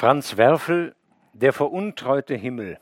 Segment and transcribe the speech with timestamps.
[0.00, 0.94] Franz Werfel,
[1.34, 2.78] Der veruntreute Himmel,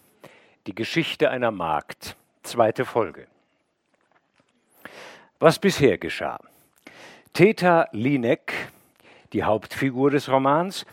[0.69, 3.27] die Geschichte einer Magd, zweite Folge.
[5.41, 6.39] Was bisher geschah.
[7.33, 8.53] Theta Linek,
[9.33, 10.87] die Hauptfigur des Romans,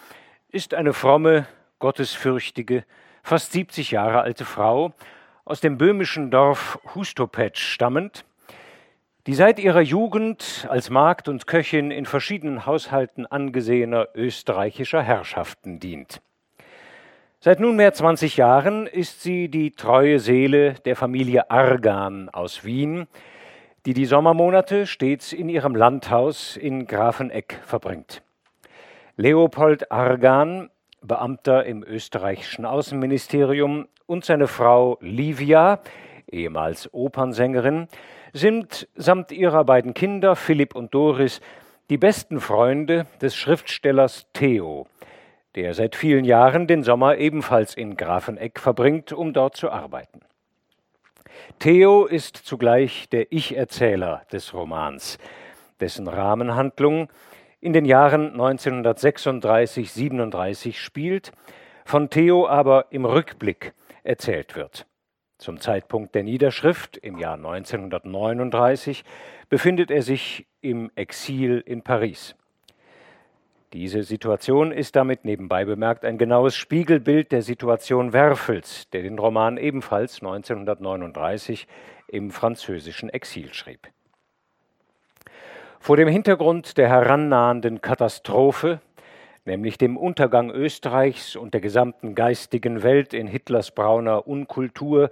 [0.50, 1.46] ist eine fromme,
[1.78, 2.86] gottesfürchtige,
[3.22, 4.94] fast 70 Jahre alte Frau
[5.44, 8.26] aus dem böhmischen Dorf Hustopetsch stammend,
[9.28, 16.22] die seit ihrer Jugend als Magd und Köchin in verschiedenen Haushalten angesehener österreichischer Herrschaften dient.
[17.40, 23.08] Seit nunmehr 20 Jahren ist sie die treue Seele der Familie Argan aus Wien,
[23.86, 28.22] die die Sommermonate stets in ihrem Landhaus in Grafeneck verbringt.
[29.16, 30.70] Leopold Argan,
[31.02, 35.80] Beamter im österreichischen Außenministerium, und seine Frau Livia,
[36.32, 37.88] ehemals Opernsängerin,
[38.36, 41.40] sind samt ihrer beiden Kinder Philipp und Doris
[41.90, 44.88] die besten Freunde des Schriftstellers Theo,
[45.56, 50.20] der seit vielen Jahren den Sommer ebenfalls in Grafeneck verbringt, um dort zu arbeiten.
[51.60, 55.18] Theo ist zugleich der Ich-Erzähler des Romans,
[55.80, 57.08] dessen Rahmenhandlung
[57.62, 61.32] in den Jahren 1936-37 spielt,
[61.86, 63.74] von Theo aber im Rückblick
[64.04, 64.86] erzählt wird.
[65.38, 69.04] Zum Zeitpunkt der Niederschrift im Jahr 1939
[69.50, 72.36] befindet er sich im Exil in Paris.
[73.74, 79.58] Diese Situation ist damit nebenbei bemerkt ein genaues Spiegelbild der Situation Werfels, der den Roman
[79.58, 81.68] ebenfalls 1939
[82.08, 83.90] im französischen Exil schrieb.
[85.82, 88.80] Vor dem Hintergrund der herannahenden Katastrophe
[89.46, 95.10] nämlich dem Untergang Österreichs und der gesamten geistigen Welt in Hitlers brauner Unkultur,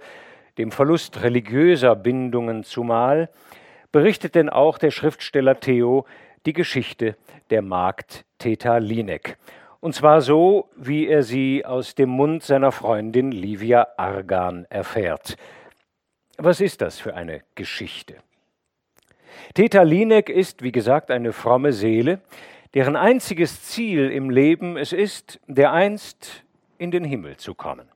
[0.58, 3.30] dem Verlust religiöser Bindungen zumal,
[3.92, 6.04] berichtet denn auch der Schriftsteller Theo
[6.46, 7.16] die Geschichte
[7.50, 9.36] der Magd Theta Linek.
[9.80, 15.36] Und zwar so, wie er sie aus dem Mund seiner Freundin Livia Argan erfährt.
[16.38, 18.16] Was ist das für eine Geschichte?
[19.54, 22.20] Theta Linek ist, wie gesagt, eine fromme Seele,
[22.74, 26.44] deren einziges Ziel im Leben es ist, dereinst
[26.78, 27.88] in den Himmel zu kommen.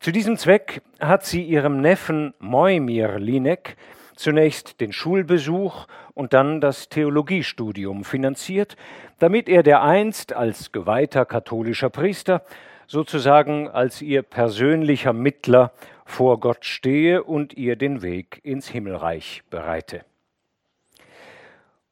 [0.00, 3.76] Zu diesem Zweck hat sie ihrem Neffen Moimir Linek
[4.16, 8.76] zunächst den Schulbesuch und dann das Theologiestudium finanziert,
[9.18, 12.42] damit er dereinst als geweihter katholischer Priester
[12.86, 15.72] sozusagen als ihr persönlicher Mittler
[16.04, 20.04] vor Gott stehe und ihr den Weg ins Himmelreich bereite.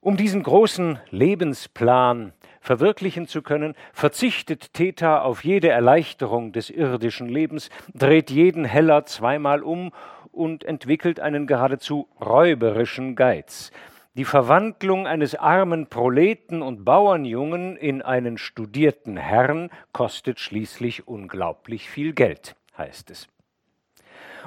[0.04, 7.70] Um diesen großen Lebensplan verwirklichen zu können, verzichtet Theta auf jede Erleichterung des irdischen Lebens,
[7.94, 9.92] dreht jeden Heller zweimal um
[10.32, 13.70] und entwickelt einen geradezu räuberischen Geiz.
[14.14, 22.12] Die Verwandlung eines armen Proleten und Bauernjungen in einen studierten Herrn kostet schließlich unglaublich viel
[22.12, 23.28] Geld, heißt es.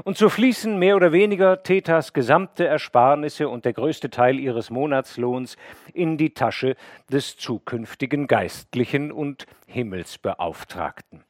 [0.04, 5.56] Und so fließen mehr oder weniger Thetas gesamte Ersparnisse und der größte Teil ihres Monatslohns
[5.94, 6.76] in die Tasche
[7.10, 11.24] des zukünftigen Geistlichen und Himmelsbeauftragten.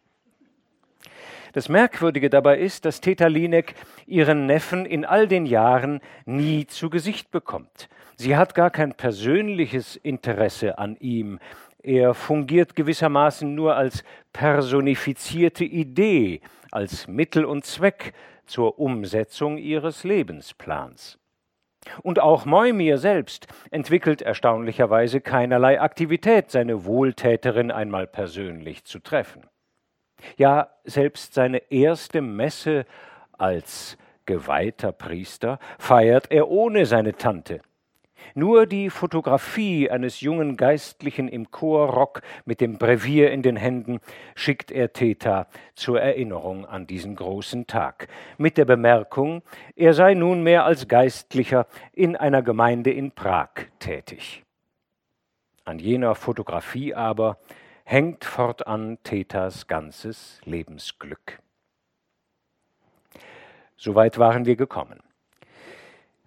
[1.54, 3.76] Das Merkwürdige dabei ist, dass Theta Linek
[4.08, 7.88] ihren Neffen in all den Jahren nie zu Gesicht bekommt.
[8.18, 11.40] Sie hat gar kein persönliches Interesse an ihm.
[11.82, 18.14] Er fungiert gewissermaßen nur als personifizierte Idee, als Mittel und Zweck
[18.46, 21.20] zur Umsetzung ihres Lebensplans.
[22.02, 29.44] Und auch Moimir selbst entwickelt erstaunlicherweise keinerlei Aktivität, seine Wohltäterin einmal persönlich zu treffen.
[30.38, 32.86] Ja, selbst seine erste Messe
[33.34, 37.62] als geweihter Priester feiert er ohne seine Tante,
[38.36, 44.00] nur die Fotografie eines jungen Geistlichen im Chorrock mit dem Brevier in den Händen
[44.36, 48.08] schickt er Theta zur Erinnerung an diesen großen Tag,
[48.38, 49.42] mit der Bemerkung,
[49.76, 54.44] er sei nunmehr als Geistlicher in einer Gemeinde in Prag tätig.
[55.64, 57.40] An jener Fotografie aber
[57.86, 61.40] hängt fortan Thetas ganzes Lebensglück.
[63.78, 65.00] Soweit waren wir gekommen.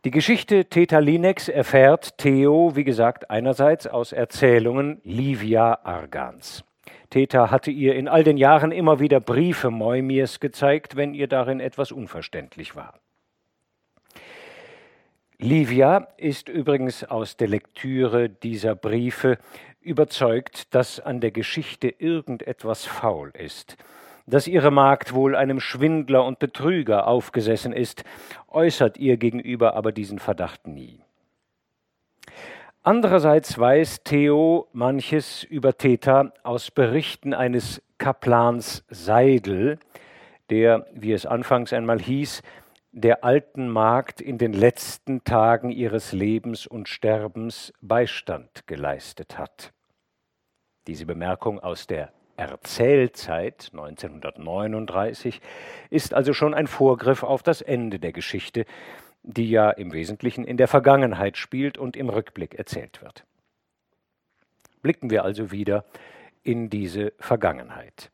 [0.05, 6.63] Die Geschichte Theta Lineks erfährt Theo, wie gesagt, einerseits aus Erzählungen Livia Argans.
[7.11, 11.59] Theta hatte ihr in all den Jahren immer wieder Briefe Moimirs gezeigt, wenn ihr darin
[11.59, 13.01] etwas unverständlich war.
[15.39, 19.37] Livia ist übrigens aus der Lektüre dieser Briefe
[19.81, 23.77] überzeugt, dass an der Geschichte irgendetwas faul ist
[24.29, 28.05] dass ihre Magd wohl einem Schwindler und Betrüger aufgesessen ist,
[28.49, 31.01] äußert ihr gegenüber aber diesen Verdacht nie.
[32.83, 39.79] Andererseits weiß Theo manches über Theta aus Berichten eines Kaplans Seidel,
[40.51, 42.43] der, wie es anfangs einmal hieß,
[42.93, 49.73] der alten Magd in den letzten Tagen ihres Lebens und Sterbens Beistand geleistet hat.
[50.87, 55.41] Diese Bemerkung aus der Erzählzeit 1939
[55.91, 58.65] ist also schon ein Vorgriff auf das Ende der Geschichte,
[59.25, 63.25] die ja im Wesentlichen in der Vergangenheit spielt und im Rückblick erzählt wird.
[64.83, 65.85] Blicken wir also wieder
[66.45, 68.13] in diese Vergangenheit.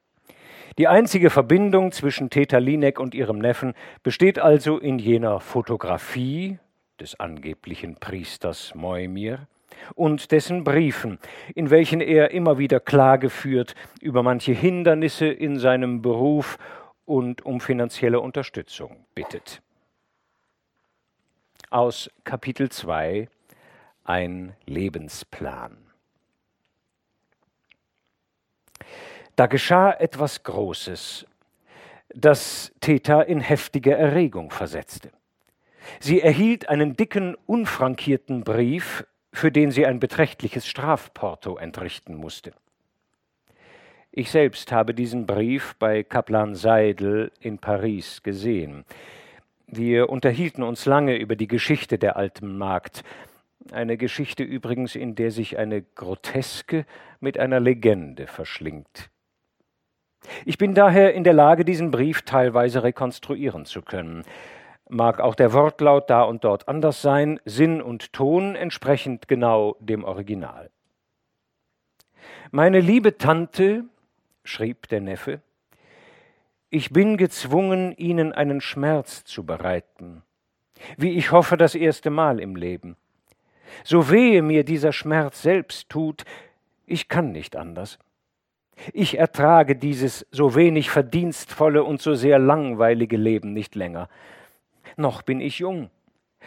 [0.79, 6.59] Die einzige Verbindung zwischen Theta Linek und ihrem Neffen besteht also in jener Fotografie
[6.99, 9.47] des angeblichen Priesters Moimir
[9.95, 11.19] und dessen Briefen,
[11.55, 16.59] in welchen er immer wieder Klage führt über manche Hindernisse in seinem Beruf
[17.05, 19.63] und um finanzielle Unterstützung bittet.
[21.71, 23.29] Aus Kapitel 2
[24.05, 25.77] Ein Lebensplan.
[29.37, 31.27] Da geschah etwas Großes,
[32.15, 35.11] das Theta in heftige Erregung versetzte.
[36.01, 42.53] Sie erhielt einen dicken, unfrankierten Brief, für den sie ein beträchtliches Strafporto entrichten musste.
[44.13, 48.85] Ich selbst habe diesen Brief bei Kaplan Seidel in Paris gesehen.
[49.67, 53.03] Wir unterhielten uns lange über die Geschichte der alten Magd,
[53.73, 56.87] eine Geschichte übrigens, in der sich eine Groteske
[57.19, 59.11] mit einer Legende verschlingt.
[60.45, 64.23] Ich bin daher in der Lage, diesen Brief teilweise rekonstruieren zu können.
[64.89, 70.05] Mag auch der Wortlaut da und dort anders sein, Sinn und Ton entsprechend genau dem
[70.05, 70.71] Original.
[72.51, 73.85] Meine liebe Tante,
[74.45, 75.41] schrieb der Neffe,
[76.71, 80.23] ich bin gezwungen, Ihnen einen Schmerz zu bereiten,
[80.97, 82.97] wie ich hoffe das erste Mal im Leben.
[83.85, 86.25] So wehe mir dieser Schmerz selbst tut,
[86.87, 87.99] ich kann nicht anders.
[88.93, 94.09] Ich ertrage dieses so wenig verdienstvolle und so sehr langweilige Leben nicht länger.
[94.97, 95.91] Noch bin ich jung,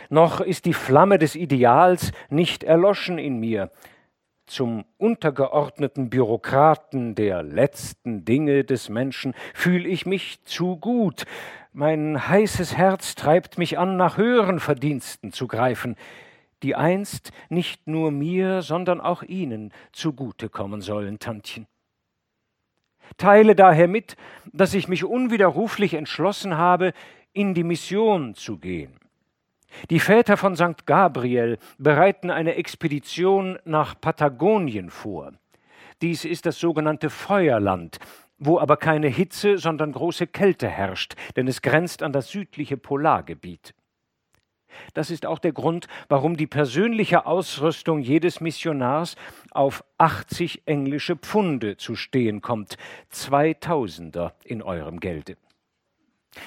[0.09, 3.71] noch ist die Flamme des Ideals nicht erloschen in mir.
[4.45, 11.25] Zum untergeordneten Bürokraten der letzten Dinge des Menschen fühle ich mich zu gut.
[11.73, 15.95] Mein heißes Herz treibt mich an, nach höheren Verdiensten zu greifen,
[16.63, 21.67] die einst nicht nur mir, sondern auch Ihnen zugute kommen sollen, Tantchen
[23.17, 24.15] teile daher mit,
[24.51, 26.93] dass ich mich unwiderruflich entschlossen habe,
[27.33, 28.99] in die Mission zu gehen.
[29.89, 30.85] Die Väter von St.
[30.85, 35.33] Gabriel bereiten eine Expedition nach Patagonien vor.
[36.01, 37.99] Dies ist das sogenannte Feuerland,
[38.37, 43.73] wo aber keine Hitze, sondern große Kälte herrscht, denn es grenzt an das südliche Polargebiet.
[44.93, 49.15] Das ist auch der Grund, warum die persönliche Ausrüstung jedes Missionars
[49.51, 52.77] auf 80 englische Pfunde zu stehen kommt,
[53.09, 55.35] Zweitausender in eurem Gelde.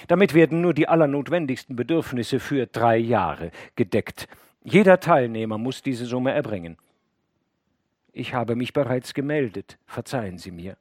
[0.09, 4.29] Damit werden nur die allernotwendigsten Bedürfnisse für drei Jahre gedeckt.
[4.63, 6.77] Jeder Teilnehmer muss diese Summe erbringen.
[8.13, 10.77] Ich habe mich bereits gemeldet, verzeihen Sie mir.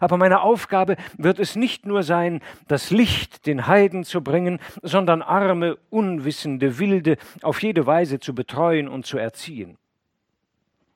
[0.00, 5.22] Aber meine Aufgabe wird es nicht nur sein, das Licht den Heiden zu bringen, sondern
[5.22, 9.78] arme, unwissende Wilde auf jede Weise zu betreuen und zu erziehen.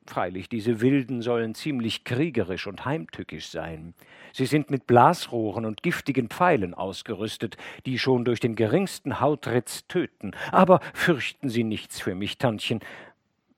[0.06, 3.94] Freilich, diese Wilden sollen ziemlich kriegerisch und heimtückisch sein.
[4.32, 10.32] Sie sind mit Blasrohren und giftigen Pfeilen ausgerüstet, die schon durch den geringsten Hautritz töten.
[10.51, 12.81] Aber fürchten Sie nichts für mich, Tantchen.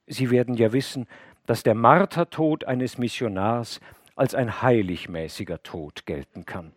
[0.06, 1.06] Sie werden ja wissen,
[1.46, 3.80] dass der Martertod eines Missionars
[4.14, 6.72] als ein heiligmäßiger Tod gelten kann.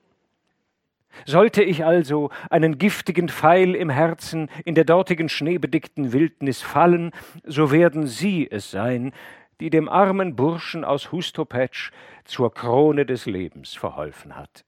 [1.25, 7.11] Sollte ich also einen giftigen Pfeil im Herzen in der dortigen schneebedeckten Wildnis fallen,
[7.45, 9.13] so werden Sie es sein,
[9.59, 11.91] die dem armen Burschen aus Hustopetsch
[12.23, 14.65] zur Krone des Lebens verholfen hat.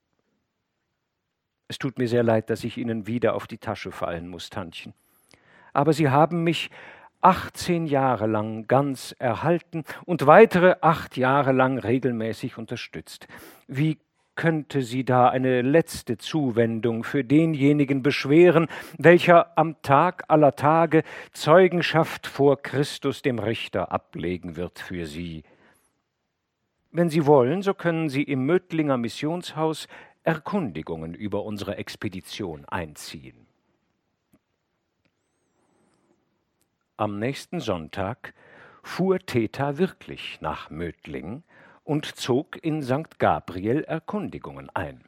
[1.67, 4.93] Es tut mir sehr leid, dass ich Ihnen wieder auf die Tasche fallen muss, Tantchen.
[5.73, 6.69] Aber Sie haben mich
[7.21, 13.27] 18 Jahre lang ganz erhalten und weitere acht Jahre lang regelmäßig unterstützt.
[13.67, 13.97] Wie
[14.37, 18.67] könnte sie da eine letzte Zuwendung für denjenigen beschweren,
[18.97, 21.03] welcher am Tag aller Tage
[21.33, 25.43] Zeugenschaft vor Christus dem Richter ablegen wird für sie?
[26.91, 29.87] Wenn Sie wollen, so können Sie im Mödlinger Missionshaus
[30.23, 33.47] Erkundigungen über unsere Expedition einziehen.
[36.95, 38.33] Am nächsten Sonntag
[38.81, 41.43] fuhr Theta wirklich nach Mödling
[41.87, 43.17] und zog in St.
[43.17, 45.01] Gabriel Erkundigungen ein.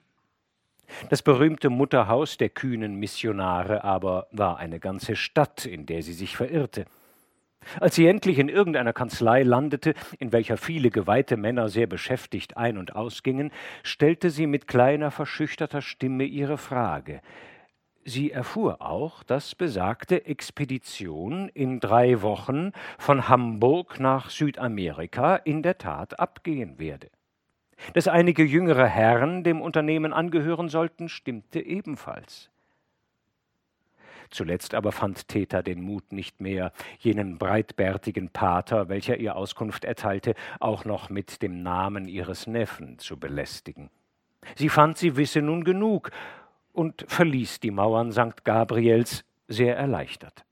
[1.10, 6.38] Das berühmte Mutterhaus der kühnen Missionare aber war eine ganze Stadt, in der sie sich
[6.38, 6.86] verirrte.
[7.82, 12.78] Als sie endlich in irgendeiner Kanzlei landete, in welcher viele geweihte Männer sehr beschäftigt ein-
[12.78, 13.52] und ausgingen,
[13.84, 17.22] stellte sie mit kleiner, verschüchterter Stimme ihre Frage.
[18.10, 25.78] Sie erfuhr auch, dass besagte Expedition in drei Wochen von Hamburg nach Südamerika in der
[25.78, 27.12] Tat abgehen werde.
[27.94, 32.50] Dass einige jüngere Herren dem Unternehmen angehören sollten, stimmte ebenfalls.
[34.32, 40.34] Zuletzt aber fand Theta den Mut nicht mehr, jenen breitbärtigen Pater, welcher ihr Auskunft erteilte,
[40.60, 43.92] auch noch mit dem Namen ihres Neffen zu belästigen.
[44.56, 46.12] Sie fand, sie wisse nun genug
[46.80, 48.46] und verließ die Mauern St.
[48.46, 50.46] Gabriels sehr erleichtert.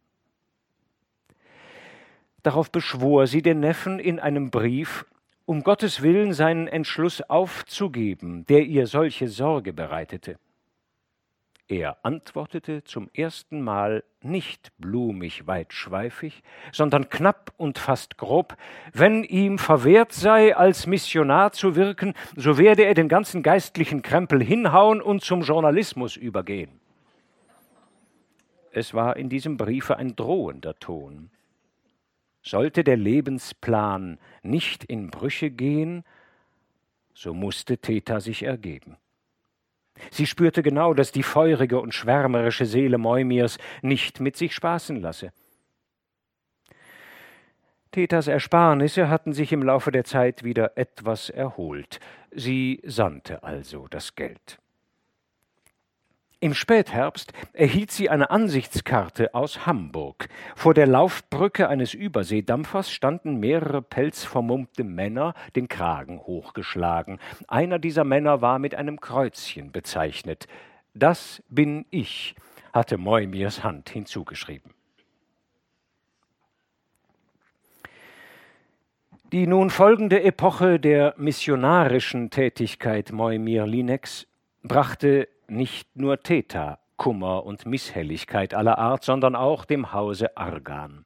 [2.44, 5.06] Darauf beschwor sie den Neffen in einem Brief,
[5.46, 10.38] um Gottes Willen seinen Entschluss aufzugeben, der ihr solche Sorge bereitete.
[11.70, 18.56] Er antwortete zum ersten Mal nicht blumig weitschweifig, sondern knapp und fast grob,
[18.94, 24.42] wenn ihm verwehrt sei, als Missionar zu wirken, so werde er den ganzen geistlichen Krempel
[24.42, 26.80] hinhauen und zum Journalismus übergehen.
[28.72, 31.32] Es war in diesem Briefe ein drohender Ton.
[32.42, 36.06] Sollte der Lebensplan nicht in Brüche gehen,
[37.14, 38.96] so musste Theta sich ergeben.
[40.12, 45.32] Sie spürte genau, dass die feurige und schwärmerische Seele Moimirs nicht mit sich spaßen lasse.
[47.92, 52.00] Thetas Ersparnisse hatten sich im Laufe der Zeit wieder etwas erholt.
[52.32, 54.60] Sie sandte also das Geld.
[56.39, 60.29] Im Spätherbst erhielt sie eine Ansichtskarte aus Hamburg.
[60.56, 67.17] Vor der Laufbrücke eines Überseedampfers standen mehrere pelzvermummte Männer, den Kragen hochgeschlagen.
[67.48, 70.48] Einer dieser Männer war mit einem Kreuzchen bezeichnet.
[70.94, 72.36] Das bin ich,
[72.72, 74.75] hatte Moimirs Hand hinzugeschrieben.
[79.32, 84.27] Die nun folgende Epoche der missionarischen Tätigkeit Moimir Lineks
[84.62, 91.06] brachte nicht nur Theta Kummer und Misshelligkeit aller Art, sondern auch dem Hause Argan.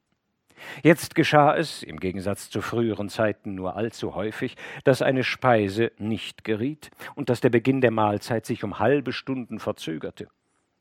[0.84, 6.44] Jetzt geschah es, im Gegensatz zu früheren Zeiten nur allzu häufig, dass eine Speise nicht
[6.44, 10.28] geriet und dass der Beginn der Mahlzeit sich um halbe Stunden verzögerte.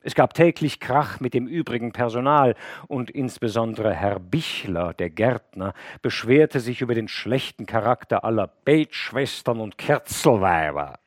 [0.02, 2.54] Es gab täglich Krach mit dem übrigen Personal,
[2.88, 9.76] und insbesondere Herr Bichler, der Gärtner, beschwerte sich über den schlechten Charakter aller Betschwestern und
[9.76, 10.98] Kerzelweiber.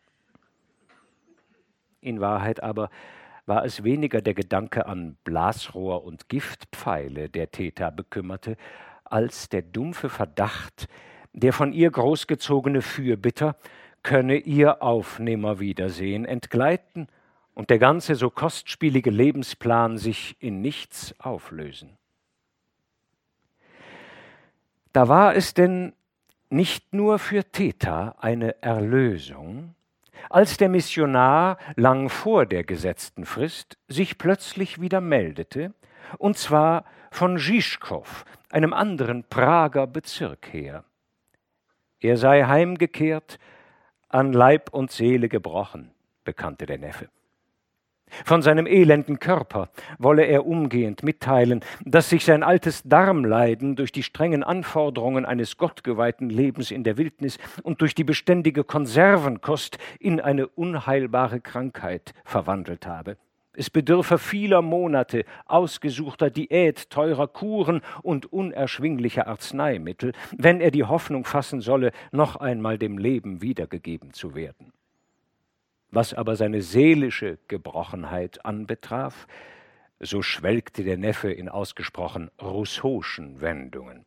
[2.03, 2.89] In Wahrheit aber
[3.45, 8.57] war es weniger der Gedanke an Blasrohr und Giftpfeile, der Theta bekümmerte,
[9.05, 10.89] als der dumpfe Verdacht,
[11.31, 13.55] der von ihr großgezogene Fürbitter
[14.03, 17.07] könne ihr auf Nimmerwiedersehen entgleiten
[17.53, 21.97] und der ganze so kostspielige Lebensplan sich in nichts auflösen.
[24.91, 25.93] Da war es denn
[26.49, 29.73] nicht nur für Theta eine Erlösung,
[30.29, 35.73] als der Missionar lang vor der gesetzten Frist sich plötzlich wieder meldete,
[36.17, 40.83] und zwar von Žižkov, einem anderen Prager Bezirk her.
[41.99, 43.39] Er sei heimgekehrt,
[44.09, 45.91] an Leib und Seele gebrochen,
[46.23, 47.09] bekannte der Neffe.
[48.25, 54.03] Von seinem elenden Körper wolle er umgehend mitteilen, dass sich sein altes Darmleiden durch die
[54.03, 60.47] strengen Anforderungen eines gottgeweihten Lebens in der Wildnis und durch die beständige Konservenkost in eine
[60.47, 63.17] unheilbare Krankheit verwandelt habe.
[63.55, 71.23] Es bedürfe vieler Monate ausgesuchter Diät, teurer Kuren und unerschwinglicher Arzneimittel, wenn er die Hoffnung
[71.23, 74.73] fassen solle, noch einmal dem Leben wiedergegeben zu werden.
[75.95, 79.27] Was aber seine seelische Gebrochenheit anbetraf,
[79.99, 84.03] so schwelgte der Neffe in ausgesprochen Rousseau'schen Wendungen.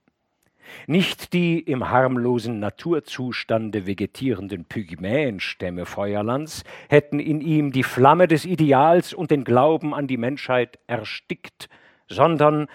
[0.89, 9.15] Nicht die im harmlosen Naturzustande vegetierenden Pygmäenstämme Feuerlands hätten in ihm die Flamme des Ideals
[9.15, 11.69] und den Glauben an die Menschheit erstickt,
[12.09, 12.67] sondern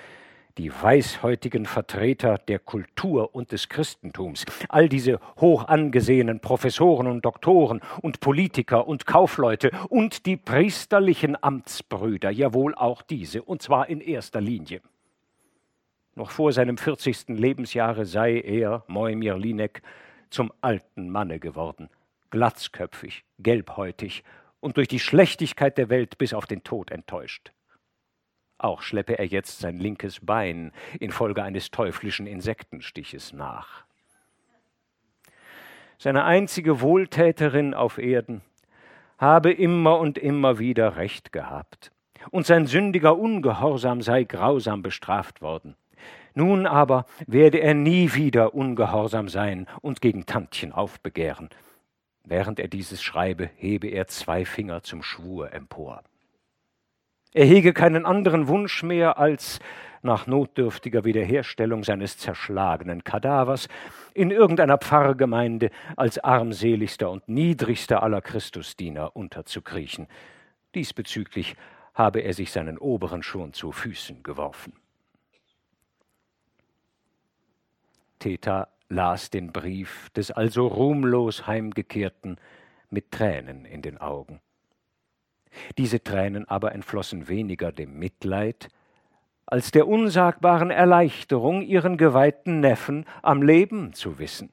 [0.58, 7.82] die weißhäutigen Vertreter der Kultur und des Christentums, all diese hoch angesehenen Professoren und Doktoren
[8.02, 14.42] und Politiker und Kaufleute und die priesterlichen Amtsbrüder, jawohl auch diese, und zwar in erster
[14.42, 14.82] Linie.
[16.16, 17.30] Noch vor seinem 40.
[17.30, 19.82] Lebensjahre sei er, Moimir Linek,
[20.30, 21.90] zum alten Manne geworden,
[22.30, 24.24] glatzköpfig, gelbhäutig
[24.60, 27.52] und durch die Schlechtigkeit der Welt bis auf den Tod enttäuscht.
[28.62, 33.86] Auch schleppe er jetzt sein linkes Bein infolge eines teuflischen Insektenstiches nach.
[35.98, 38.42] Seine einzige Wohltäterin auf Erden
[39.18, 41.92] habe immer und immer wieder Recht gehabt,
[42.30, 45.76] und sein sündiger Ungehorsam sei grausam bestraft worden.
[46.36, 51.50] Nun aber werde er nie wieder ungehorsam sein und gegen Tantchen aufbegehren.
[52.24, 56.04] Während er dieses schreibe, hebe er zwei Finger zum Schwur empor.
[57.34, 59.60] Er hege keinen anderen Wunsch mehr, als
[60.02, 63.70] nach notdürftiger Wiederherstellung seines zerschlagenen Kadavers
[64.14, 70.08] in irgendeiner Pfarrgemeinde als armseligster und niedrigster aller Christusdiener unterzukriechen.
[70.76, 71.56] Diesbezüglich
[71.94, 74.74] habe er sich seinen Oberen schon zu Füßen geworfen.
[78.20, 82.38] Theta las den Brief des also ruhmlos Heimgekehrten
[82.90, 84.42] mit Tränen in den Augen.
[85.78, 88.70] Diese Tränen aber entflossen weniger dem Mitleid,
[89.46, 94.50] als der unsagbaren Erleichterung, ihren geweihten Neffen am Leben zu wissen.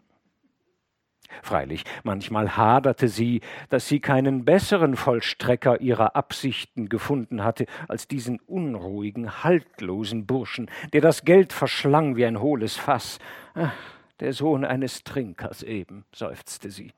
[1.43, 8.41] Freilich, manchmal haderte sie, dass sie keinen besseren Vollstrecker ihrer Absichten gefunden hatte als diesen
[8.41, 13.19] unruhigen, haltlosen Burschen, der das Geld verschlang wie ein hohles Fass.
[13.55, 13.73] Ach,
[14.21, 16.93] der Sohn eines Trinkers eben, seufzte sie.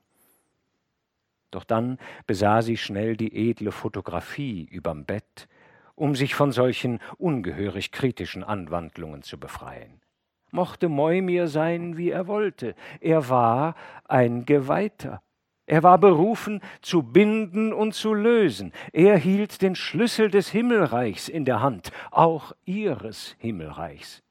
[1.51, 5.47] Doch dann besah sie schnell die edle Fotografie überm Bett,
[5.95, 10.01] um sich von solchen ungehörig kritischen Anwandlungen zu befreien.
[10.49, 13.75] Mochte Moimir sein, wie er wollte, er war
[14.07, 15.21] ein Geweihter.
[15.65, 18.73] Er war berufen, zu binden und zu lösen.
[18.91, 24.21] Er hielt den Schlüssel des Himmelreichs in der Hand, auch ihres Himmelreichs.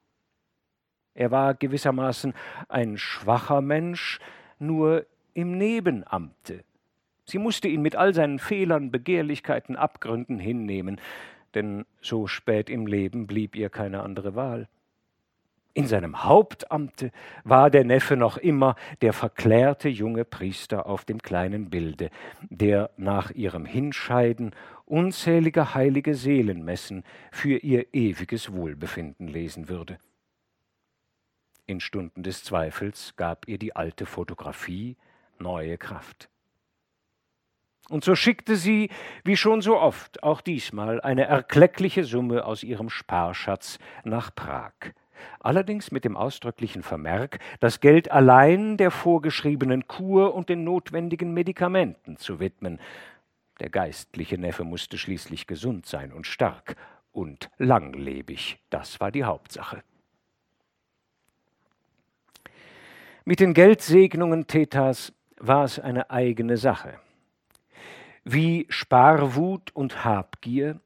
[1.15, 2.35] Er war gewissermaßen
[2.69, 4.21] ein schwacher Mensch,
[4.59, 6.65] nur im Nebenamte.
[7.31, 11.01] Sie musste ihn mit all seinen Fehlern, Begehrlichkeiten, Abgründen hinnehmen,
[11.55, 14.69] denn so spät im Leben blieb ihr keine andere Wahl.
[15.73, 17.13] In seinem Hauptamte
[17.45, 22.11] war der Neffe noch immer der verklärte junge Priester auf dem kleinen Bilde,
[22.49, 24.51] der nach ihrem Hinscheiden
[24.85, 29.99] unzählige heilige Seelenmessen für ihr ewiges Wohlbefinden lesen würde.
[31.67, 34.97] In Stunden des Zweifels gab ihr die alte Fotografie
[35.39, 36.29] neue Kraft.
[37.91, 38.89] Und so schickte sie,
[39.25, 44.73] wie schon so oft, auch diesmal eine erkleckliche Summe aus ihrem Sparschatz nach Prag.
[45.41, 52.17] Allerdings mit dem ausdrücklichen Vermerk, das Geld allein der vorgeschriebenen Kur und den notwendigen Medikamenten
[52.17, 52.79] zu widmen.
[53.59, 56.77] Der geistliche Neffe musste schließlich gesund sein und stark
[57.11, 59.83] und langlebig, das war die Hauptsache.
[63.25, 67.01] Mit den Geldsegnungen Thetas war es eine eigene Sache.
[68.33, 70.79] Wie Sparwut und Habgier,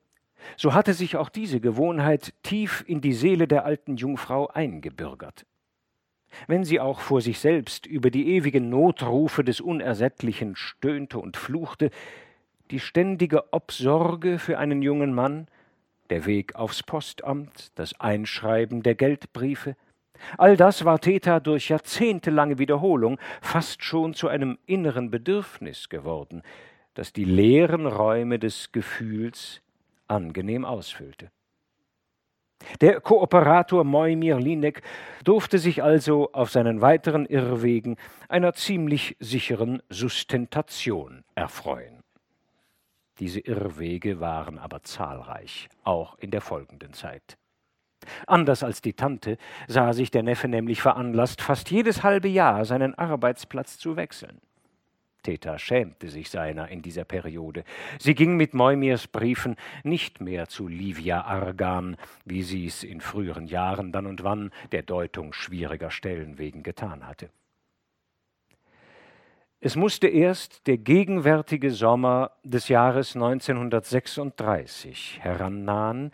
[0.56, 5.44] so hatte sich auch diese Gewohnheit tief in die Seele der alten Jungfrau eingebürgert.
[6.46, 11.90] Wenn sie auch vor sich selbst über die ewigen Notrufe des Unersättlichen stöhnte und fluchte,
[12.70, 15.46] die ständige Obsorge für einen jungen Mann,
[16.08, 19.76] der Weg aufs Postamt, das Einschreiben der Geldbriefe,
[20.38, 26.42] all das war Theta durch jahrzehntelange Wiederholung fast schon zu einem inneren Bedürfnis geworden,
[26.94, 29.60] das die leeren Räume des Gefühls
[30.08, 31.30] angenehm ausfüllte.
[32.80, 34.82] Der Kooperator Moimir Linek
[35.22, 37.96] durfte sich also auf seinen weiteren Irrwegen
[38.28, 42.00] einer ziemlich sicheren Sustentation erfreuen.
[43.18, 47.36] Diese Irrwege waren aber zahlreich, auch in der folgenden Zeit.
[48.26, 52.94] Anders als die Tante sah sich der Neffe nämlich veranlasst, fast jedes halbe Jahr seinen
[52.94, 54.40] Arbeitsplatz zu wechseln.
[55.24, 57.64] Theta schämte sich seiner in dieser Periode.
[57.98, 63.48] Sie ging mit Moimirs Briefen nicht mehr zu Livia Argan, wie sie es in früheren
[63.48, 67.30] Jahren dann und wann der Deutung schwieriger Stellen wegen getan hatte.
[69.60, 76.12] Es musste erst der gegenwärtige Sommer des Jahres 1936 herannahen,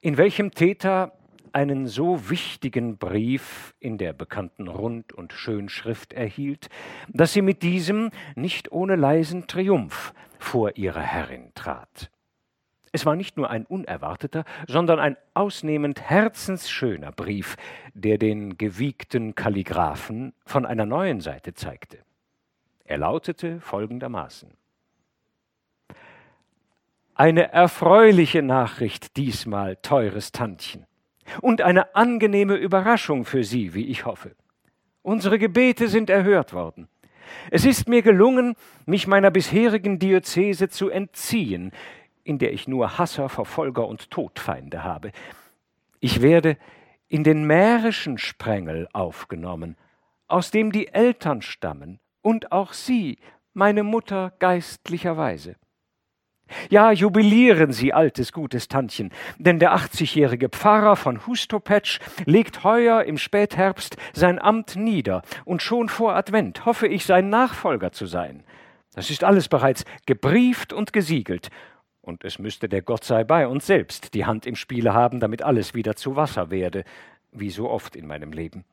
[0.00, 1.12] in welchem Theta
[1.54, 6.68] einen so wichtigen Brief in der bekannten Rund- und Schönschrift erhielt,
[7.08, 12.10] dass sie mit diesem nicht ohne leisen Triumph vor ihre Herrin trat.
[12.90, 17.56] Es war nicht nur ein unerwarteter, sondern ein ausnehmend herzensschöner Brief,
[17.92, 21.98] der den gewiegten Kalligraphen von einer neuen Seite zeigte.
[22.84, 24.50] Er lautete folgendermaßen
[27.14, 30.86] Eine erfreuliche Nachricht diesmal, teures Tantchen
[31.40, 34.34] und eine angenehme Überraschung für Sie, wie ich hoffe.
[35.02, 36.88] Unsere Gebete sind erhört worden.
[37.50, 38.54] Es ist mir gelungen,
[38.86, 41.72] mich meiner bisherigen Diözese zu entziehen,
[42.22, 45.12] in der ich nur Hasser, Verfolger und Todfeinde habe.
[46.00, 46.56] Ich werde
[47.08, 49.76] in den mährischen Sprengel aufgenommen,
[50.26, 53.18] aus dem die Eltern stammen und auch Sie,
[53.52, 55.56] meine Mutter geistlicherweise.
[56.70, 63.18] Ja, jubilieren Sie, altes, gutes Tantchen, denn der 80-jährige Pfarrer von Hustopetsch legt heuer im
[63.18, 68.44] Spätherbst sein Amt nieder und schon vor Advent hoffe ich, sein Nachfolger zu sein.
[68.94, 71.50] Das ist alles bereits gebrieft und gesiegelt,
[72.04, 75.42] und es müsste der Gott sei bei uns selbst die Hand im Spiele haben, damit
[75.42, 76.84] alles wieder zu Wasser werde,
[77.32, 78.64] wie so oft in meinem Leben.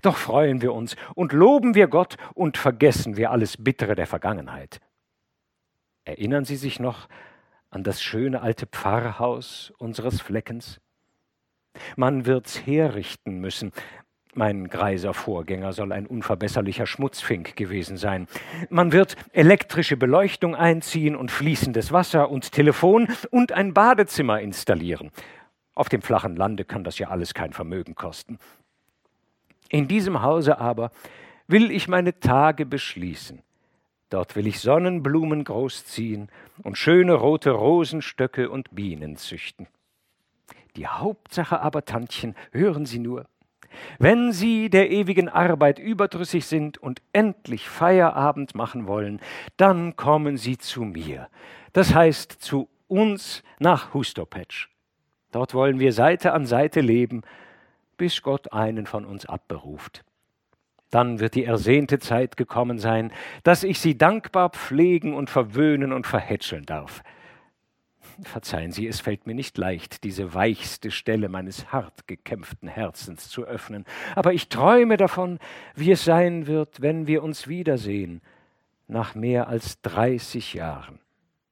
[0.00, 4.80] Doch freuen wir uns und loben wir Gott und vergessen wir alles Bittere der Vergangenheit.
[6.04, 7.08] Erinnern Sie sich noch
[7.70, 10.80] an das schöne alte Pfarrhaus unseres Fleckens?
[11.96, 13.72] Man wird's herrichten müssen.
[14.34, 18.26] Mein greiser Vorgänger soll ein unverbesserlicher Schmutzfink gewesen sein.
[18.68, 25.10] Man wird elektrische Beleuchtung einziehen und fließendes Wasser und Telefon und ein Badezimmer installieren.
[25.74, 28.38] Auf dem flachen Lande kann das ja alles kein Vermögen kosten.
[29.68, 30.90] In diesem Hause aber
[31.46, 33.42] will ich meine Tage beschließen.
[34.14, 36.28] Dort will ich Sonnenblumen großziehen
[36.62, 39.66] und schöne rote Rosenstöcke und Bienen züchten.
[40.76, 43.26] Die Hauptsache aber, Tantchen, hören Sie nur,
[43.98, 49.18] wenn Sie der ewigen Arbeit überdrüssig sind und endlich Feierabend machen wollen,
[49.56, 51.28] dann kommen Sie zu mir.
[51.72, 54.68] Das heißt zu uns nach Hustopetsch.
[55.32, 57.22] Dort wollen wir Seite an Seite leben,
[57.96, 60.04] bis Gott einen von uns abberuft.
[60.90, 66.06] Dann wird die ersehnte Zeit gekommen sein, dass ich sie dankbar pflegen und verwöhnen und
[66.06, 67.02] verhätscheln darf.
[68.22, 73.44] Verzeihen Sie, es fällt mir nicht leicht, diese weichste Stelle meines hart gekämpften Herzens zu
[73.44, 75.40] öffnen, aber ich träume davon,
[75.74, 78.20] wie es sein wird, wenn wir uns wiedersehen,
[78.86, 81.00] nach mehr als dreißig Jahren,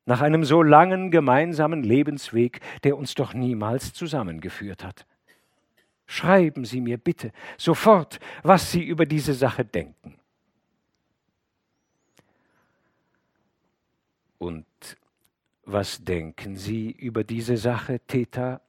[0.07, 5.07] nach einem so langen gemeinsamen Lebensweg, der uns doch niemals zusammengeführt hat.
[6.13, 10.19] Schreiben Sie mir bitte sofort, was Sie über diese Sache denken.
[14.37, 14.67] Und
[15.65, 18.61] was denken Sie über diese Sache, Theta?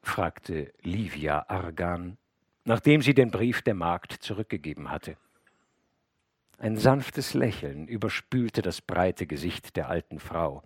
[0.00, 2.18] fragte Livia Argan,
[2.64, 5.16] nachdem sie den Brief der Magd zurückgegeben hatte.
[6.58, 10.62] Ein sanftes Lächeln überspülte das breite Gesicht der alten Frau.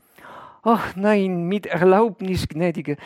[0.62, 2.98] Ach nein, mit Erlaubnis, gnädige,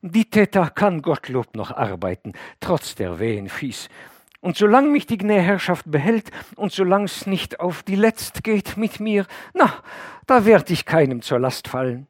[0.00, 3.88] die Theta kann Gottlob noch arbeiten, trotz der wehen Fies.
[4.40, 9.26] Und solange mich die Gnäherrschaft behält und solang's nicht auf die Letzt geht mit mir,
[9.54, 9.74] na,
[10.26, 12.06] da werd ich keinem zur Last fallen.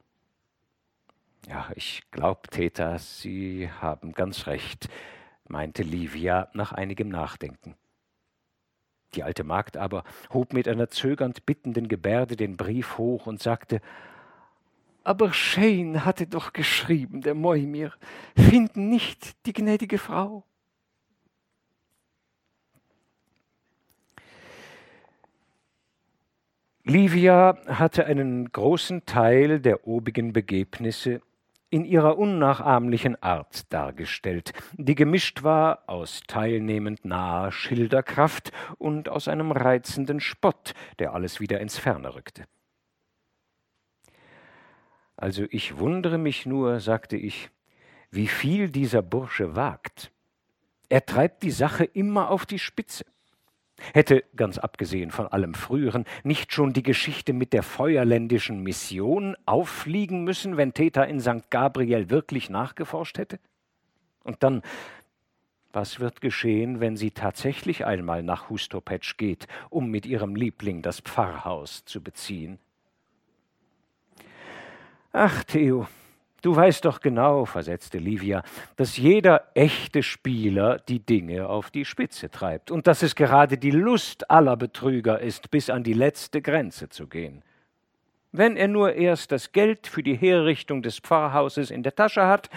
[1.49, 4.91] Ja, ich glaub, Theta, Sie haben ganz recht,
[5.49, 7.75] meinte Livia nach einigem Nachdenken.
[9.15, 13.81] Die alte Magd aber hob mit einer zögernd bittenden Gebärde den Brief hoch und sagte
[15.09, 17.95] aber Shane hatte doch geschrieben, der Moimir,
[18.37, 20.45] finden nicht die gnädige Frau.
[26.85, 31.23] Livia hatte einen großen Teil der obigen Begebnisse
[31.71, 39.53] in ihrer unnachahmlichen Art dargestellt, die gemischt war aus teilnehmend naher Schilderkraft und aus einem
[39.53, 42.45] reizenden Spott, der alles wieder ins Ferne rückte.
[45.19, 47.51] Also ich wundere mich nur, sagte ich,
[48.13, 50.13] wie viel dieser Bursche wagt.
[50.89, 53.05] Er treibt die Sache immer auf die Spitze.
[53.93, 60.23] Hätte, ganz abgesehen von allem Früheren, nicht schon die Geschichte mit der feuerländischen Mission auffliegen
[60.23, 61.51] müssen, wenn Theta in St.
[61.51, 63.41] Gabriel wirklich nachgeforscht hätte?
[64.23, 64.63] Und dann,
[65.73, 71.01] was wird geschehen, wenn sie tatsächlich einmal nach Hustopetsch geht, um mit ihrem Liebling das
[71.01, 72.61] Pfarrhaus zu beziehen?
[75.13, 75.87] Ach, Theo,
[76.43, 78.43] du weißt doch genau, versetzte Livia,
[78.77, 83.71] dass jeder echte Spieler die Dinge auf die Spitze treibt und dass es gerade die
[83.71, 87.43] Lust aller Betrüger ist, bis an die letzte Grenze zu gehen.
[88.33, 92.51] Wenn er nur erst das Geld für die Herrichtung des Pfarrhauses in der Tasche hat,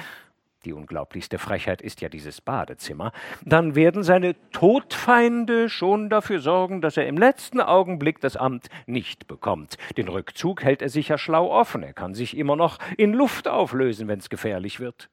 [0.65, 3.11] die unglaublichste Frechheit ist ja dieses Badezimmer,
[3.43, 9.27] dann werden seine Todfeinde schon dafür sorgen, dass er im letzten Augenblick das Amt nicht
[9.27, 9.77] bekommt.
[9.97, 14.07] Den Rückzug hält er sicher schlau offen, er kann sich immer noch in Luft auflösen,
[14.07, 15.09] wenn's gefährlich wird.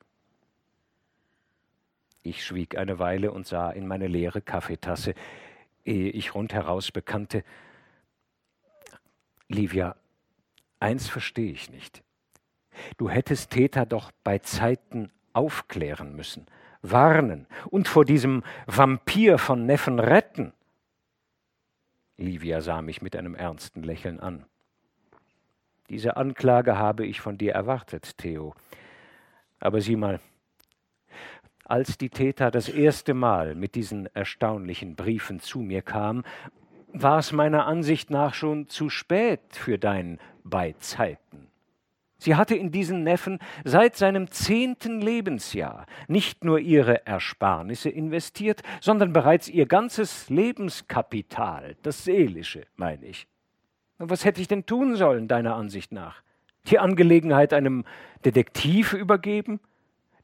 [2.22, 5.14] Ich schwieg eine Weile und sah in meine leere Kaffeetasse,
[5.84, 7.42] ehe ich rundheraus bekannte
[9.48, 9.96] Livia,
[10.78, 12.02] eins verstehe ich nicht.
[12.98, 16.46] Du hättest Täter doch bei Zeiten aufklären müssen,
[16.82, 20.52] warnen und vor diesem Vampir von Neffen retten.
[22.16, 24.44] Livia sah mich mit einem ernsten Lächeln an.
[25.88, 28.54] Diese Anklage habe ich von dir erwartet, Theo.
[29.60, 30.20] Aber sieh mal,
[31.64, 36.24] als die Täter das erste Mal mit diesen erstaunlichen Briefen zu mir kam,
[36.92, 41.47] war es meiner Ansicht nach schon zu spät für dein Beizeiten.
[42.20, 49.12] Sie hatte in diesen Neffen seit seinem zehnten Lebensjahr nicht nur ihre Ersparnisse investiert, sondern
[49.12, 53.28] bereits ihr ganzes Lebenskapital, das seelische, meine ich.
[53.98, 56.22] Und was hätte ich denn tun sollen, deiner Ansicht nach?
[56.66, 57.84] Die Angelegenheit einem
[58.24, 59.60] Detektiv übergeben?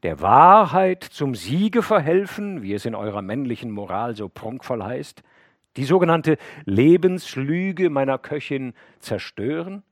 [0.03, 5.23] Der Wahrheit zum Siege verhelfen, wie es in eurer männlichen Moral so prunkvoll heißt?
[5.77, 9.83] Die sogenannte Lebenslüge meiner Köchin zerstören?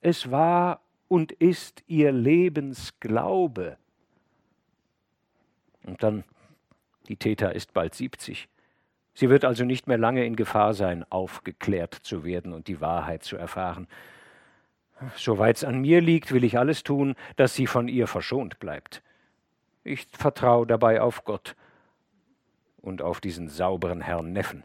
[0.00, 0.81] Es war
[1.12, 3.76] und ist ihr Lebensglaube.
[5.84, 6.24] Und dann,
[7.06, 8.48] die Täter ist bald 70.
[9.12, 13.24] Sie wird also nicht mehr lange in Gefahr sein, aufgeklärt zu werden und die Wahrheit
[13.24, 13.88] zu erfahren.
[15.14, 19.02] Soweit es an mir liegt, will ich alles tun, dass sie von ihr verschont bleibt.
[19.84, 21.56] Ich vertraue dabei auf Gott
[22.80, 24.64] und auf diesen sauberen Herrn Neffen,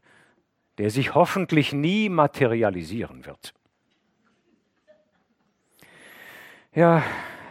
[0.77, 3.53] der sich hoffentlich nie materialisieren wird.
[6.77, 7.03] Ja,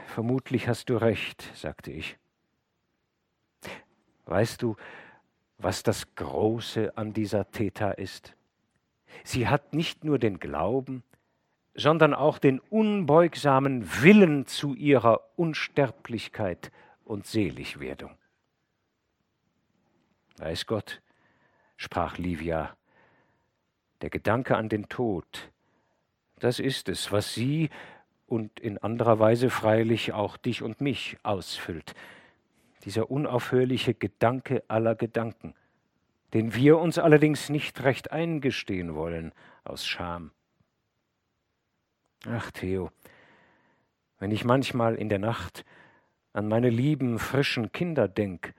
[0.07, 2.17] vermutlich hast du recht, sagte ich.
[4.27, 4.77] Weißt du,
[5.59, 8.37] was das Große an dieser Theta ist?
[9.25, 11.03] Sie hat nicht nur den Glauben,
[11.75, 16.71] sondern auch den unbeugsamen Willen zu ihrer Unsterblichkeit
[17.03, 18.17] und Seligwerdung.
[20.37, 21.03] Weiß Gott,
[21.77, 22.77] sprach Livia,
[24.03, 25.51] der Gedanke an den Tod,
[26.39, 27.71] das ist es, was sie
[28.27, 31.95] und in anderer Weise freilich auch dich und mich ausfüllt.
[32.85, 35.55] Dieser unaufhörliche Gedanke aller Gedanken,
[36.35, 39.33] den wir uns allerdings nicht recht eingestehen wollen
[39.65, 40.31] aus Scham.
[42.29, 42.91] Ach, Theo,
[44.19, 45.65] wenn ich manchmal in der Nacht
[46.33, 48.55] an meine lieben, frischen Kinder denk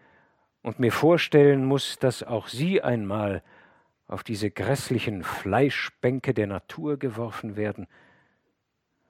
[0.61, 3.43] und mir vorstellen muss, dass auch sie einmal
[4.07, 7.87] auf diese grässlichen Fleischbänke der Natur geworfen werden,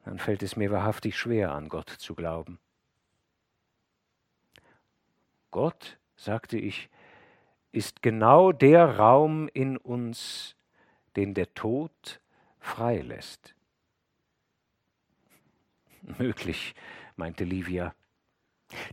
[0.08, 2.60] dann fällt es mir wahrhaftig schwer, an Gott zu glauben.
[5.52, 6.89] Gott, sagte ich,
[7.74, 10.56] ist genau der Raum in uns,
[11.17, 12.22] den der Tod
[12.62, 13.54] freilässt.
[16.17, 16.74] Möglich,
[17.17, 17.93] meinte Livia.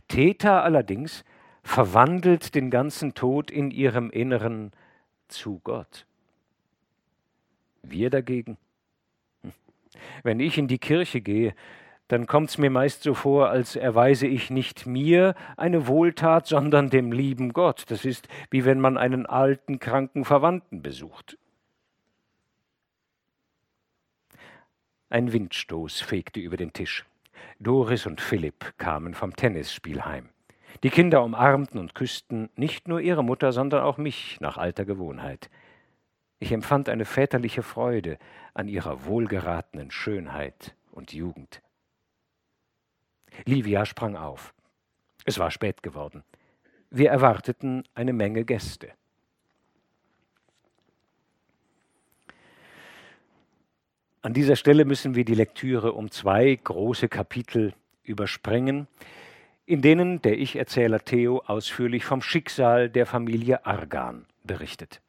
[0.09, 1.23] Theta allerdings
[1.63, 4.73] verwandelt den ganzen Tod in ihrem Inneren
[5.29, 6.05] zu Gott.
[7.83, 8.57] Wir dagegen
[10.23, 11.53] wenn ich in die Kirche gehe,
[12.07, 16.89] dann kommt es mir meist so vor, als erweise ich nicht mir eine Wohltat, sondern
[16.89, 17.85] dem lieben Gott.
[17.87, 21.37] Das ist wie wenn man einen alten, kranken Verwandten besucht.
[25.09, 27.05] Ein Windstoß fegte über den Tisch.
[27.59, 30.29] Doris und Philipp kamen vom Tennisspiel heim.
[30.83, 35.49] Die Kinder umarmten und küssten nicht nur ihre Mutter, sondern auch mich nach alter Gewohnheit.
[36.39, 38.17] Ich empfand eine väterliche Freude
[38.53, 41.61] an ihrer wohlgeratenen Schönheit und Jugend.
[43.45, 44.53] Livia sprang auf.
[45.25, 46.23] Es war spät geworden.
[46.89, 48.91] Wir erwarteten eine Menge Gäste.
[54.21, 58.87] An dieser Stelle müssen wir die Lektüre um zwei große Kapitel überspringen,
[59.65, 65.01] in denen der Ich-Erzähler Theo ausführlich vom Schicksal der Familie Argan berichtet.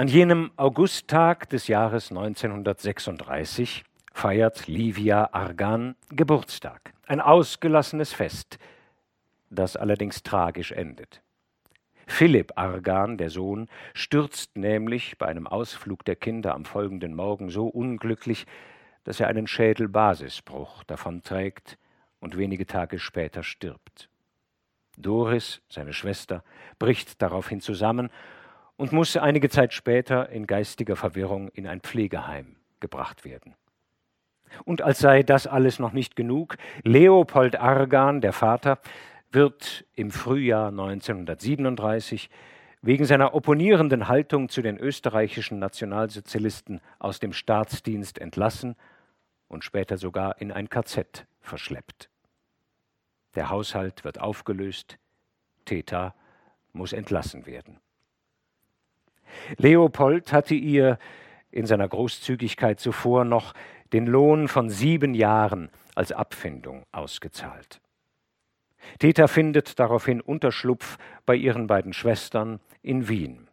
[0.00, 3.84] An jenem Augusttag des Jahres 1936
[4.14, 6.94] feiert Livia Argan Geburtstag.
[7.06, 8.58] Ein ausgelassenes Fest,
[9.50, 11.20] das allerdings tragisch endet.
[12.06, 17.66] Philipp Argan, der Sohn, stürzt nämlich bei einem Ausflug der Kinder am folgenden Morgen so
[17.66, 18.46] unglücklich,
[19.04, 21.76] dass er einen Schädelbasisbruch davonträgt
[22.20, 24.08] und wenige Tage später stirbt.
[24.96, 26.42] Doris, seine Schwester,
[26.78, 28.08] bricht daraufhin zusammen
[28.80, 33.54] und musste einige Zeit später in geistiger Verwirrung in ein Pflegeheim gebracht werden.
[34.64, 38.78] Und als sei das alles noch nicht genug, Leopold Argan, der Vater,
[39.32, 42.30] wird im Frühjahr 1937
[42.80, 48.76] wegen seiner opponierenden Haltung zu den österreichischen Nationalsozialisten aus dem Staatsdienst entlassen
[49.48, 52.08] und später sogar in ein KZ verschleppt.
[53.34, 54.96] Der Haushalt wird aufgelöst,
[55.66, 56.14] Theta
[56.72, 57.78] muss entlassen werden.
[59.56, 60.98] Leopold hatte ihr
[61.50, 63.54] in seiner Großzügigkeit zuvor noch
[63.92, 67.80] den Lohn von sieben Jahren als Abfindung ausgezahlt.
[68.98, 73.48] Theta findet daraufhin Unterschlupf bei ihren beiden Schwestern in Wien.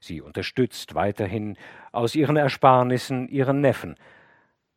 [0.00, 1.56] Sie unterstützt weiterhin
[1.92, 3.96] aus ihren Ersparnissen ihren Neffen,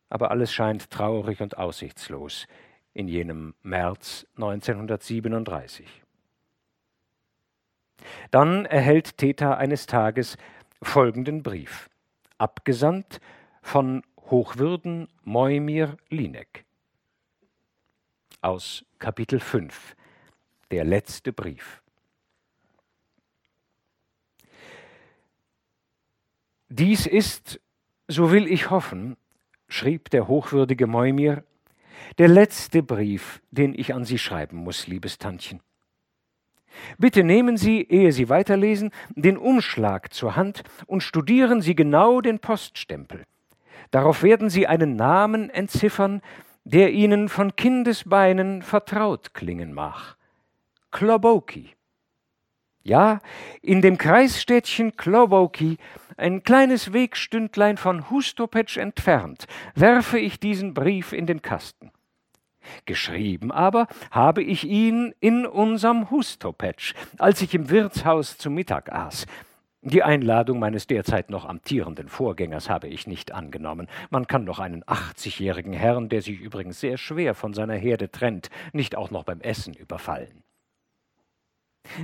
[0.08, 2.46] aber alles scheint traurig und aussichtslos
[2.92, 6.03] in jenem März 1937.
[8.30, 10.36] Dann erhält Theta eines Tages
[10.82, 11.88] folgenden Brief,
[12.38, 13.20] abgesandt
[13.62, 16.64] von Hochwürden Moimir Linek.
[18.40, 19.96] aus Kapitel 5,
[20.70, 21.82] der letzte Brief.
[26.68, 27.60] Dies ist,
[28.08, 29.16] so will ich hoffen,
[29.68, 31.44] schrieb der hochwürdige Moimir,
[32.18, 35.60] der letzte Brief, den ich an Sie schreiben muss, liebes Tantchen.
[36.98, 42.38] Bitte nehmen Sie, ehe Sie weiterlesen, den Umschlag zur Hand und studieren Sie genau den
[42.38, 43.24] Poststempel.
[43.90, 46.20] Darauf werden Sie einen Namen entziffern,
[46.64, 50.16] der Ihnen von Kindesbeinen vertraut klingen mag.
[50.90, 51.70] Kloboki.
[52.82, 53.20] Ja,
[53.62, 55.78] in dem Kreisstädtchen Kloboki,
[56.16, 61.90] ein kleines Wegstündlein von Hustopetsch entfernt, werfe ich diesen Brief in den Kasten.
[62.84, 69.26] Geschrieben aber habe ich ihn in unserem Hustopetsch, als ich im Wirtshaus zu Mittag aß.
[69.86, 73.88] Die Einladung meines derzeit noch amtierenden Vorgängers habe ich nicht angenommen.
[74.08, 78.48] Man kann doch einen achtzigjährigen Herrn, der sich übrigens sehr schwer von seiner Herde trennt,
[78.72, 80.43] nicht auch noch beim Essen überfallen.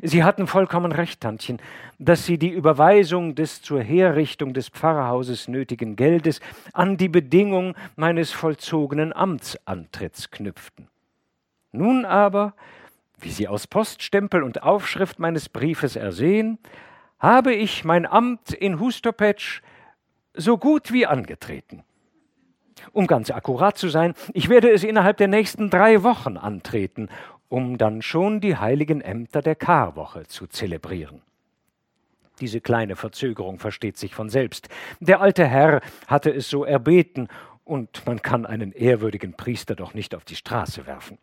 [0.02, 1.60] Sie hatten vollkommen recht, Tantchen,
[1.98, 6.40] dass Sie die Überweisung des zur Herrichtung des Pfarrhauses nötigen Geldes
[6.72, 10.88] an die Bedingung meines vollzogenen Amtsantritts knüpften.
[11.72, 12.54] Nun aber,
[13.18, 16.58] wie Sie aus Poststempel und Aufschrift meines Briefes ersehen,
[17.18, 19.60] habe ich mein Amt in Hustopetsch
[20.34, 21.84] so gut wie angetreten.
[22.92, 27.08] Um ganz akkurat zu sein, ich werde es innerhalb der nächsten drei Wochen antreten
[27.50, 31.20] um dann schon die heiligen Ämter der Karwoche zu zelebrieren.
[32.40, 34.70] Diese kleine Verzögerung versteht sich von selbst.
[35.00, 37.28] Der alte Herr hatte es so erbeten,
[37.64, 41.18] und man kann einen ehrwürdigen Priester doch nicht auf die Straße werfen.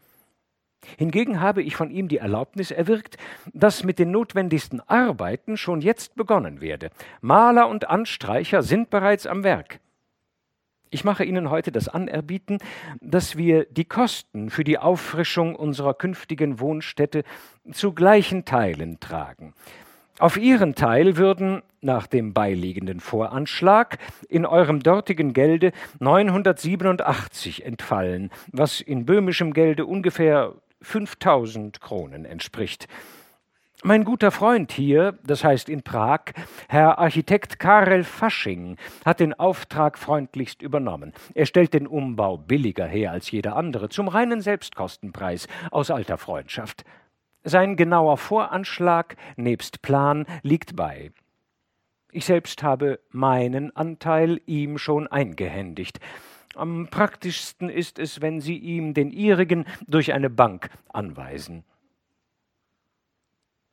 [0.98, 3.18] Hingegen habe ich von ihm die Erlaubnis erwirkt,
[3.54, 6.92] dass mit den notwendigsten Arbeiten schon jetzt begonnen werde.
[7.20, 9.82] Maler und Anstreicher sind bereits am Werk.
[10.89, 12.60] Ich mache Ihnen heute das Anerbieten,
[13.02, 17.23] dass wir die Kosten für die Auffrischung unserer künftigen Wohnstätte
[17.71, 19.54] zu gleichen Teilen tragen.
[20.19, 28.82] Auf Ihren Teil würden nach dem beiliegenden Voranschlag in eurem dortigen Gelde 987 entfallen, was
[28.82, 32.88] in böhmischem Gelde ungefähr 5000 Kronen entspricht.
[33.84, 36.34] Mein guter Freund hier, das heißt in Prag,
[36.68, 41.13] Herr Architekt Karel Fasching, hat den Auftrag freundlichst übernommen.
[41.36, 46.86] Er stellt den Umbau billiger her als jeder andere, zum reinen Selbstkostenpreis, aus alter Freundschaft.
[47.44, 51.12] Sein genauer Voranschlag nebst Plan liegt bei.
[52.12, 56.00] Ich selbst habe meinen Anteil ihm schon eingehändigt.
[56.56, 61.63] Am praktischsten ist es, wenn Sie ihm den Ihrigen durch eine Bank anweisen.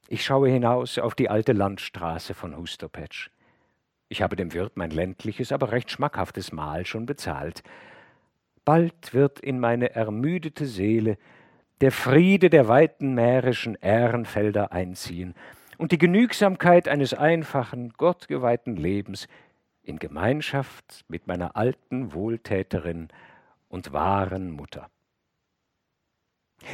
[0.09, 3.31] Ich schaue hinaus auf die alte Landstraße von Hustopetsch.
[4.09, 7.62] Ich habe dem Wirt mein ländliches, aber recht schmackhaftes Mahl schon bezahlt.
[8.64, 11.17] Bald wird in meine ermüdete Seele
[11.81, 15.35] der Friede der weiten mährischen Ährenfelder einziehen
[15.79, 19.27] und die Genügsamkeit eines einfachen, gottgeweihten Lebens
[19.83, 23.09] in Gemeinschaft mit meiner alten Wohltäterin
[23.69, 24.88] und wahren Mutter.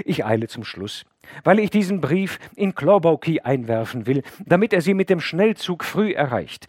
[0.05, 1.05] Ich eile zum Schluss,
[1.45, 6.13] weil ich diesen Brief in Klobauki einwerfen will, damit er sie mit dem Schnellzug früh
[6.13, 6.69] erreicht.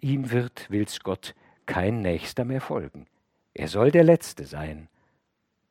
[0.00, 1.34] Ihm wird, will's Gott,
[1.66, 3.06] kein Nächster mehr folgen.
[3.54, 4.88] Er soll der Letzte sein.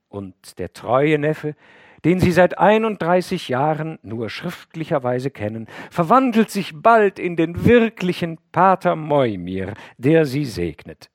[0.10, 1.56] Und der treue Neffe,
[2.06, 8.96] den Sie seit 31 Jahren nur schriftlicherweise kennen, verwandelt sich bald in den wirklichen Pater
[8.96, 11.10] Moimir, der Sie segnet.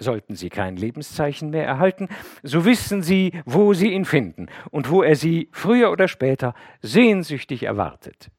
[0.00, 2.08] Sollten Sie kein Lebenszeichen mehr erhalten,
[2.42, 7.64] so wissen Sie, wo Sie ihn finden und wo er Sie früher oder später sehnsüchtig
[7.64, 8.30] erwartet.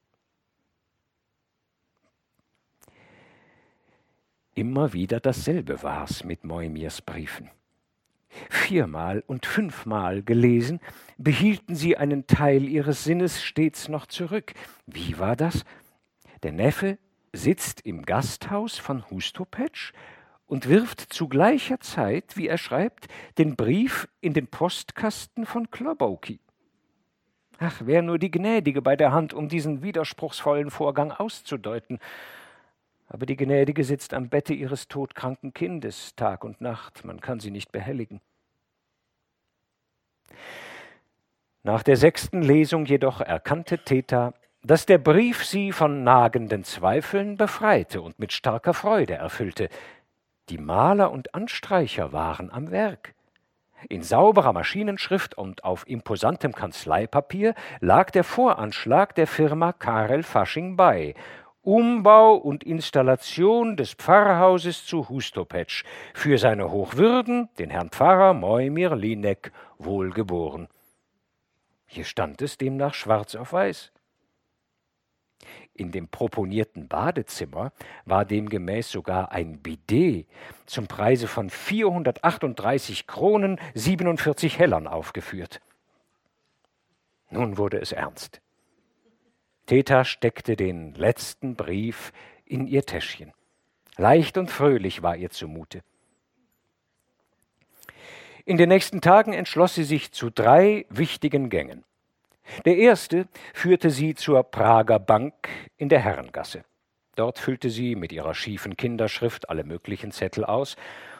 [4.55, 7.51] Immer wieder dasselbe war's mit Moimirs Briefen.
[8.49, 10.79] Viermal und fünfmal gelesen,
[11.19, 14.53] behielten sie einen Teil ihres Sinnes stets noch zurück.
[14.87, 15.63] Wie war das?
[16.41, 16.97] Der Neffe
[17.33, 19.93] sitzt im Gasthaus von Hustopetsch
[20.51, 26.41] und wirft zu gleicher Zeit, wie er schreibt, den Brief in den Postkasten von Klobauki.
[27.57, 31.99] Ach, wär nur die Gnädige bei der Hand, um diesen widerspruchsvollen Vorgang auszudeuten.
[33.07, 37.51] Aber die Gnädige sitzt am Bette ihres todkranken Kindes Tag und Nacht, man kann sie
[37.51, 38.19] nicht behelligen.
[41.63, 44.33] Nach der sechsten Lesung jedoch erkannte Theta,
[44.63, 49.69] dass der Brief sie von nagenden Zweifeln befreite und mit starker Freude erfüllte,
[50.49, 53.13] die Maler und Anstreicher waren am Werk.
[53.89, 61.15] In sauberer Maschinenschrift und auf imposantem Kanzleipapier lag der Voranschlag der Firma Karel Fasching bei,
[61.63, 65.83] Umbau und Installation des Pfarrhauses zu Hustopetsch
[66.13, 70.67] für seine Hochwürden, den Herrn Pfarrer Moimir Linek, wohlgeboren.
[71.85, 73.91] Hier stand es demnach schwarz auf weiß.
[75.81, 77.73] In dem proponierten Badezimmer
[78.05, 80.27] war demgemäß sogar ein Bidet
[80.67, 85.59] zum Preise von 438 Kronen 47 Hellern aufgeführt.
[87.31, 88.41] Nun wurde es ernst.
[89.65, 92.13] Theta steckte den letzten Brief
[92.45, 93.33] in ihr Täschchen.
[93.97, 95.81] Leicht und fröhlich war ihr zumute.
[98.45, 101.83] In den nächsten Tagen entschloss sie sich zu drei wichtigen Gängen.
[102.65, 106.63] Der erste führte sie zur Prager Bank in der Herrengasse.
[107.15, 110.75] Dort füllte sie mit ihrer schiefen Kinderschrift alle möglichen Zettel aus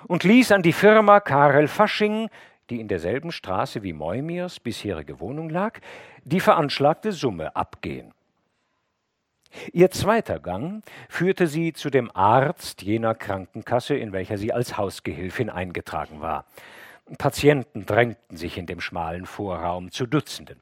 [0.08, 2.30] und ließ an die Firma Karel Fasching,
[2.70, 5.80] die in derselben Straße wie Moimirs bisherige Wohnung lag,
[6.24, 8.14] die veranschlagte Summe abgehen.
[9.74, 15.50] Ihr zweiter Gang führte sie zu dem Arzt jener Krankenkasse, in welcher sie als Hausgehilfin
[15.50, 16.46] eingetragen war.
[17.18, 20.62] Patienten drängten sich in dem schmalen Vorraum zu Dutzenden.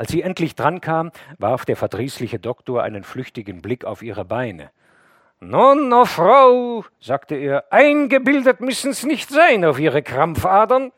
[0.00, 4.70] Als sie endlich drankam, warf der verdrießliche Doktor einen flüchtigen Blick auf ihre Beine.
[5.40, 10.90] Nun, oh Frau, sagte er, eingebildet müssen's nicht sein auf Ihre Krampfadern.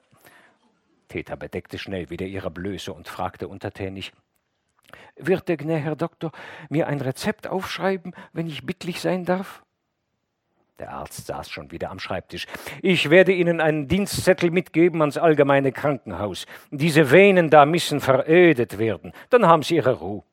[1.09, 4.13] Täter bedeckte schnell wieder ihre Blöße und fragte untertänig
[5.17, 6.31] wird der gnä Herr Doktor
[6.69, 9.65] mir ein Rezept aufschreiben, wenn ich bittlich sein darf?
[10.83, 12.49] Der Arzt saß schon wieder am Schreibtisch.
[12.83, 16.45] Ich werde Ihnen einen Dienstzettel mitgeben ans allgemeine Krankenhaus.
[16.73, 19.13] Diese Venen da müssen verödet werden.
[19.31, 20.25] Dann haben Sie Ihre Ruhe.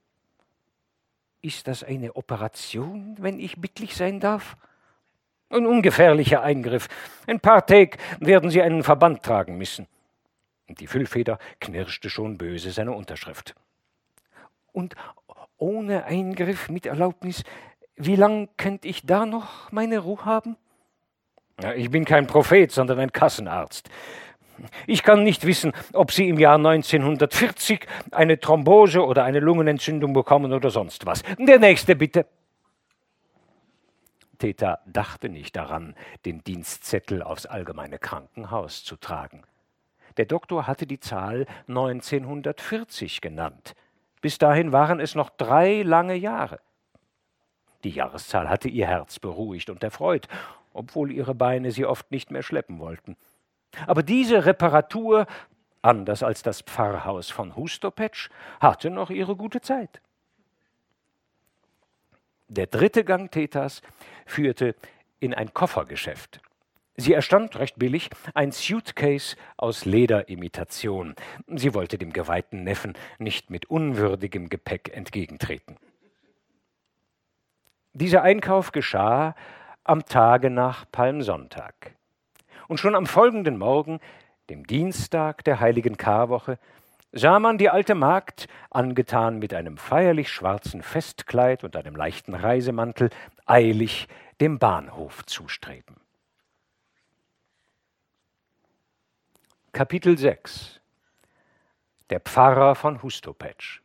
[1.44, 4.58] Ist das eine Operation, wenn ich bittlich sein darf?
[5.52, 6.88] Ein ungefährlicher Eingriff.
[7.28, 9.86] Ein paar Tage werden Sie einen Verband tragen müssen.
[10.68, 13.54] Die Füllfeder knirschte schon böse seine Unterschrift
[14.72, 14.96] und
[15.58, 17.44] ohne Eingriff mit Erlaubnis,
[18.00, 20.56] wie lang könnte ich da noch meine Ruhe haben?
[21.76, 23.90] Ich bin kein Prophet, sondern ein Kassenarzt.
[24.88, 30.54] Ich kann nicht wissen, ob Sie im Jahr 1940 eine Thrombose oder eine Lungenentzündung bekommen
[30.54, 31.24] oder sonst was.
[31.38, 32.26] Der nächste bitte.
[34.38, 35.96] Theta dachte nicht daran,
[36.26, 39.44] den Dienstzettel aufs allgemeine Krankenhaus zu tragen.
[40.16, 43.76] Der Doktor hatte die Zahl 1940 genannt.
[44.22, 46.60] Bis dahin waren es noch drei lange Jahre.
[47.84, 50.28] Die Jahreszahl hatte ihr Herz beruhigt und erfreut,
[50.74, 53.16] obwohl ihre Beine sie oft nicht mehr schleppen wollten.
[53.88, 55.28] Aber diese Reparatur,
[55.82, 60.02] anders als das Pfarrhaus von Hustopetsch, hatte noch ihre gute Zeit.
[62.48, 63.82] Der dritte Gang Tetas
[64.26, 64.76] führte
[65.20, 66.42] in ein Koffergeschäft.
[66.98, 71.16] Sie erstand recht billig ein Suitcase aus Lederimitation.
[71.48, 75.78] Sie wollte dem geweihten Neffen nicht mit unwürdigem Gepäck entgegentreten.
[77.94, 79.36] Dieser Einkauf geschah
[79.84, 81.96] am Tage nach Palmsonntag.
[82.68, 84.00] Und schon am folgenden Morgen,
[84.50, 86.60] dem Dienstag der heiligen Karwoche,
[87.12, 93.10] sah man die alte Magd, angetan mit einem feierlich schwarzen Festkleid und einem leichten Reisemantel,
[93.48, 94.08] eilig
[94.40, 95.96] dem Bahnhof zustreben.
[99.72, 100.80] Kapitel 6
[102.12, 103.82] Der Pfarrer von Hustopetsch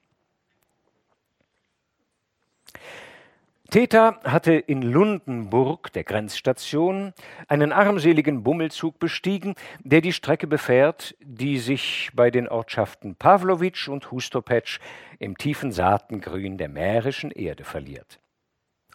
[3.71, 7.13] Theta hatte in Lundenburg, der Grenzstation,
[7.49, 14.11] einen armseligen Bummelzug bestiegen, der die Strecke befährt, die sich bei den Ortschaften Pawlowitsch und
[14.11, 14.79] Hustopetsch
[15.19, 18.21] im tiefen Saatengrün der mährischen Erde verliert.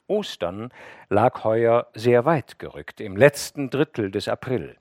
[0.07, 0.71] Ostern
[1.09, 4.77] lag heuer sehr weit gerückt, im letzten Drittel des April.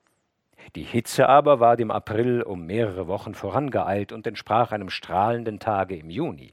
[0.77, 5.97] Die Hitze aber war dem April um mehrere Wochen vorangeeilt und entsprach einem strahlenden Tage
[5.97, 6.53] im Juni.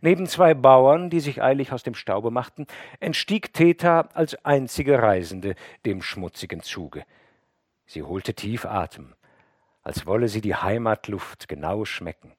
[0.00, 2.66] Neben zwei Bauern, die sich eilig aus dem Staube machten,
[3.00, 5.54] entstieg Theta als einzige Reisende
[5.84, 7.04] dem schmutzigen Zuge.
[7.86, 9.14] Sie holte tief Atem,
[9.82, 12.34] als wolle sie die Heimatluft genau schmecken.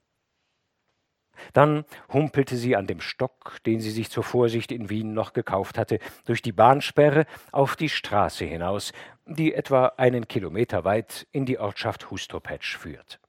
[1.53, 5.77] Dann humpelte sie an dem Stock, den sie sich zur Vorsicht in Wien noch gekauft
[5.77, 8.91] hatte, durch die Bahnsperre auf die Straße hinaus,
[9.25, 13.19] die etwa einen Kilometer weit in die Ortschaft Hustopetsch führt.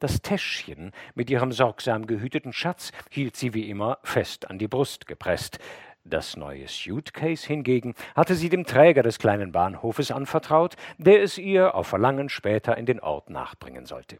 [0.00, 5.06] Das Täschchen mit ihrem sorgsam gehüteten Schatz hielt sie wie immer fest an die Brust
[5.06, 5.58] gepresst.
[6.04, 11.74] Das neue Suitcase hingegen hatte sie dem Träger des kleinen Bahnhofes anvertraut, der es ihr
[11.74, 14.18] auf Verlangen später in den Ort nachbringen sollte.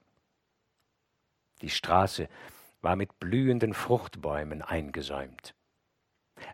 [1.60, 2.28] Die Straße
[2.80, 5.54] war mit blühenden Fruchtbäumen eingesäumt.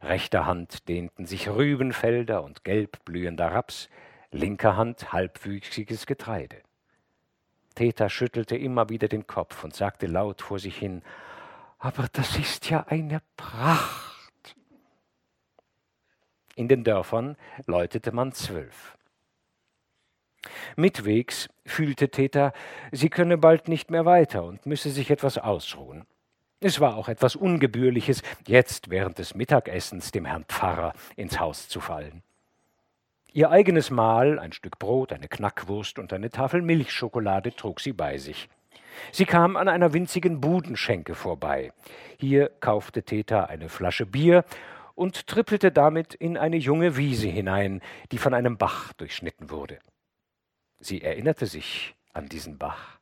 [0.03, 3.89] Rechter Hand dehnten sich Rübenfelder und gelb blühender Raps,
[4.31, 6.63] linker Hand halbwüchsiges Getreide.
[7.75, 11.03] Theta schüttelte immer wieder den Kopf und sagte laut vor sich hin,
[11.79, 14.57] aber das ist ja eine Pracht.
[16.55, 18.97] In den Dörfern läutete man zwölf.
[20.77, 22.53] Mitwegs fühlte Theta,
[22.93, 26.07] sie könne bald nicht mehr weiter und müsse sich etwas ausruhen.
[26.61, 31.81] Es war auch etwas Ungebührliches, jetzt während des Mittagessens dem Herrn Pfarrer ins Haus zu
[31.81, 32.23] fallen.
[33.33, 38.19] Ihr eigenes Mahl, ein Stück Brot, eine Knackwurst und eine Tafel Milchschokolade trug sie bei
[38.19, 38.49] sich.
[39.13, 41.73] Sie kam an einer winzigen Budenschenke vorbei.
[42.19, 44.45] Hier kaufte Theta eine Flasche Bier
[44.97, 49.79] und trippelte damit in eine junge Wiese hinein, die von einem Bach durchschnitten wurde.
[50.81, 52.99] Sie erinnerte sich an diesen Bach.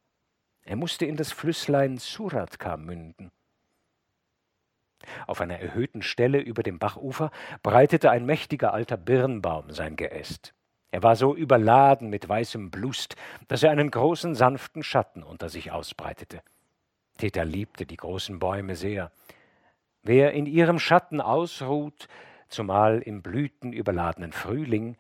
[0.64, 3.31] Er musste in das Flüsslein Suratka münden.
[5.27, 7.31] Auf einer erhöhten Stelle über dem Bachufer
[7.63, 10.55] breitete ein mächtiger alter Birnbaum sein Geäst.
[10.91, 15.71] Er war so überladen mit weißem Blust, dass er einen großen sanften Schatten unter sich
[15.71, 16.41] ausbreitete.
[17.19, 19.11] Täter liebte die großen Bäume sehr.
[20.03, 22.09] Wer in ihrem Schatten ausruht,
[22.49, 24.97] zumal im blütenüberladenen Frühling,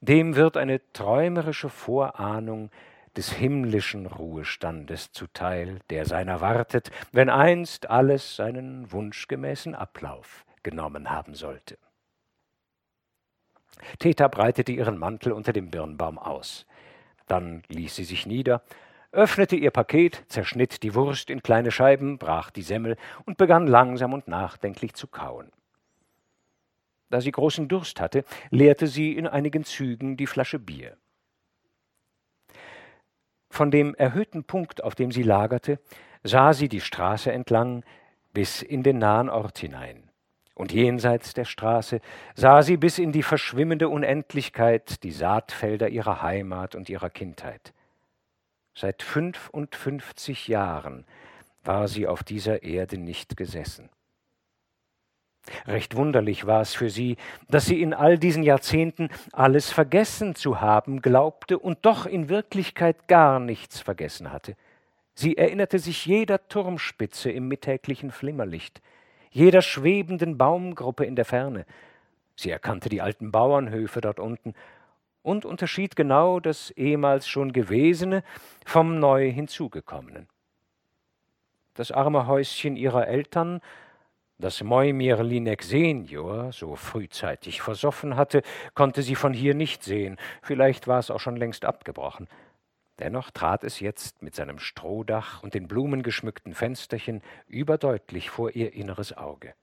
[0.00, 2.70] dem wird eine träumerische Vorahnung
[3.16, 11.34] des himmlischen Ruhestandes zuteil, der seiner wartet, wenn einst alles seinen wunschgemäßen Ablauf genommen haben
[11.34, 11.78] sollte.
[13.98, 16.66] Theta breitete ihren Mantel unter dem Birnbaum aus.
[17.26, 18.62] Dann ließ sie sich nieder,
[19.12, 22.96] öffnete ihr Paket, zerschnitt die Wurst in kleine Scheiben, brach die Semmel
[23.26, 25.50] und begann langsam und nachdenklich zu kauen.
[27.10, 30.96] Da sie großen Durst hatte, leerte sie in einigen Zügen die Flasche Bier.
[33.52, 35.78] Von dem erhöhten Punkt, auf dem sie lagerte,
[36.22, 37.84] sah sie die Straße entlang
[38.32, 40.08] bis in den nahen Ort hinein.
[40.54, 42.00] Und jenseits der Straße
[42.34, 47.74] sah sie bis in die verschwimmende Unendlichkeit die Saatfelder ihrer Heimat und ihrer Kindheit.
[48.74, 51.04] Seit fünfundfünfzig Jahren
[51.62, 53.90] war sie auf dieser Erde nicht gesessen.
[55.66, 57.16] Recht wunderlich war es für sie,
[57.48, 63.08] dass sie in all diesen Jahrzehnten alles vergessen zu haben glaubte und doch in Wirklichkeit
[63.08, 64.56] gar nichts vergessen hatte.
[65.14, 68.80] Sie erinnerte sich jeder Turmspitze im mittäglichen Flimmerlicht,
[69.30, 71.66] jeder schwebenden Baumgruppe in der Ferne.
[72.36, 74.54] Sie erkannte die alten Bauernhöfe dort unten
[75.22, 78.22] und unterschied genau das ehemals schon Gewesene
[78.64, 80.28] vom neu hinzugekommenen.
[81.74, 83.60] Das arme Häuschen ihrer Eltern
[84.42, 88.42] dass Moimir Linek Senior so frühzeitig versoffen hatte,
[88.74, 92.28] konnte sie von hier nicht sehen, vielleicht war es auch schon längst abgebrochen.
[92.98, 99.16] Dennoch trat es jetzt mit seinem Strohdach und den blumengeschmückten Fensterchen überdeutlich vor ihr inneres
[99.16, 99.54] Auge.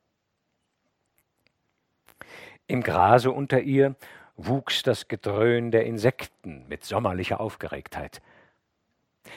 [2.67, 3.95] Im Grase unter ihr
[4.35, 8.21] wuchs das Gedröhn der Insekten mit sommerlicher Aufgeregtheit.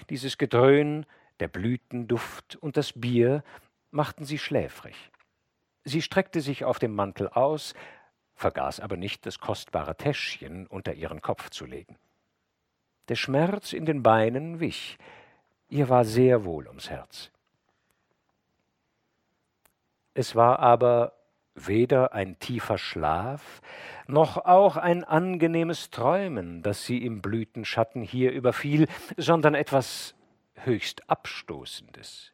[0.09, 1.07] Dieses Gedröhn,
[1.41, 3.43] der Blütenduft und das Bier
[3.91, 5.11] machten sie schläfrig.
[5.85, 7.75] Sie streckte sich auf dem Mantel aus,
[8.35, 11.97] vergaß aber nicht, das kostbare Täschchen unter ihren Kopf zu legen.
[13.09, 14.99] Der Schmerz in den Beinen wich,
[15.69, 17.31] ihr war sehr wohl ums Herz.
[20.15, 21.15] Es war aber
[21.55, 23.61] weder ein tiefer Schlaf,
[24.07, 30.15] noch auch ein angenehmes Träumen, das sie im Blütenschatten hier überfiel, sondern etwas
[30.55, 32.33] höchst Abstoßendes.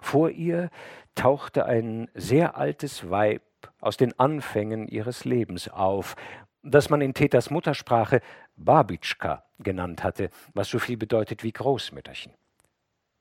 [0.00, 0.70] Vor ihr
[1.14, 3.42] tauchte ein sehr altes Weib
[3.80, 6.16] aus den Anfängen ihres Lebens auf,
[6.62, 8.20] das man in Täters Muttersprache
[8.56, 12.32] Babitschka genannt hatte, was so viel bedeutet wie Großmütterchen.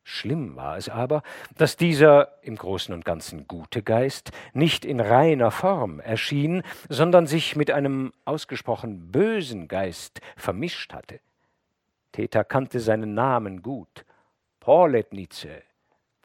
[0.04, 1.22] Schlimm war es aber,
[1.56, 7.56] dass dieser im Großen und Ganzen gute Geist nicht in reiner Form erschien, sondern sich
[7.56, 11.20] mit einem ausgesprochen bösen Geist vermischt hatte.
[12.12, 14.04] Täter kannte seinen Namen gut,
[14.60, 15.62] Porletnice,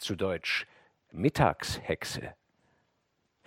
[0.05, 0.67] zu Deutsch
[1.13, 2.35] Mittagshexe.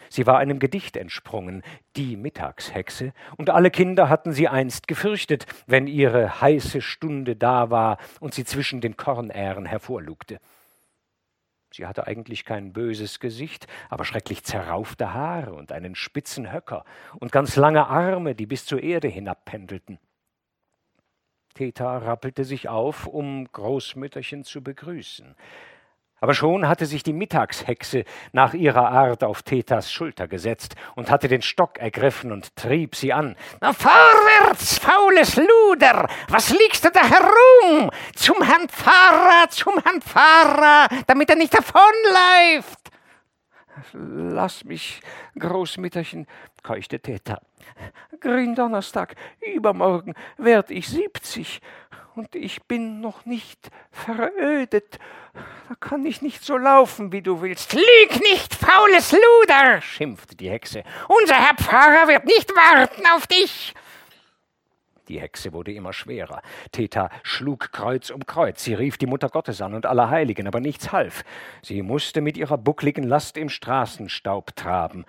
[0.09, 1.63] Sie war einem Gedicht entsprungen,
[1.95, 7.97] die Mittagshexe, und alle Kinder hatten sie einst gefürchtet, wenn ihre heiße Stunde da war
[8.19, 10.39] und sie zwischen den Kornähren hervorlugte.
[11.71, 16.85] Sie hatte eigentlich kein böses Gesicht, aber schrecklich zerraufte Haare und einen spitzen Höcker
[17.19, 19.99] und ganz lange Arme, die bis zur Erde hinabpendelten.
[21.53, 25.35] Theta rappelte sich auf, um Großmütterchen zu begrüßen.
[26.19, 31.27] Aber schon hatte sich die Mittagshexe nach ihrer Art auf Thetas Schulter gesetzt und hatte
[31.27, 33.35] den Stock ergriffen und trieb sie an.
[33.61, 36.07] Na vorwärts, faules Luder!
[36.29, 37.91] Was liegst du da herum?
[38.15, 42.91] Zum Herrn Pfarrer, zum Herrn Pfarrer, damit er nicht davonläuft!
[43.93, 45.01] Lass mich,
[45.37, 46.25] Großmütterchen,
[46.63, 47.41] keuchte Theta.
[48.19, 49.15] Gründonnerstag,
[49.55, 51.61] übermorgen werd ich siebzig
[52.17, 54.99] und ich bin noch nicht verödet.
[55.69, 57.73] Da kann ich nicht so laufen, wie du willst.
[57.73, 60.83] Lüg nicht, faules Luder, schimpfte die Hexe.
[61.07, 63.73] Unser Herr Pfarrer wird nicht warten auf dich.
[65.07, 66.41] Die Hexe wurde immer schwerer.
[66.71, 68.63] Theta schlug Kreuz um Kreuz.
[68.63, 71.23] Sie rief die Mutter Gottes an und alle Heiligen, aber nichts half.
[71.61, 75.05] Sie musste mit ihrer buckligen Last im Straßenstaub traben.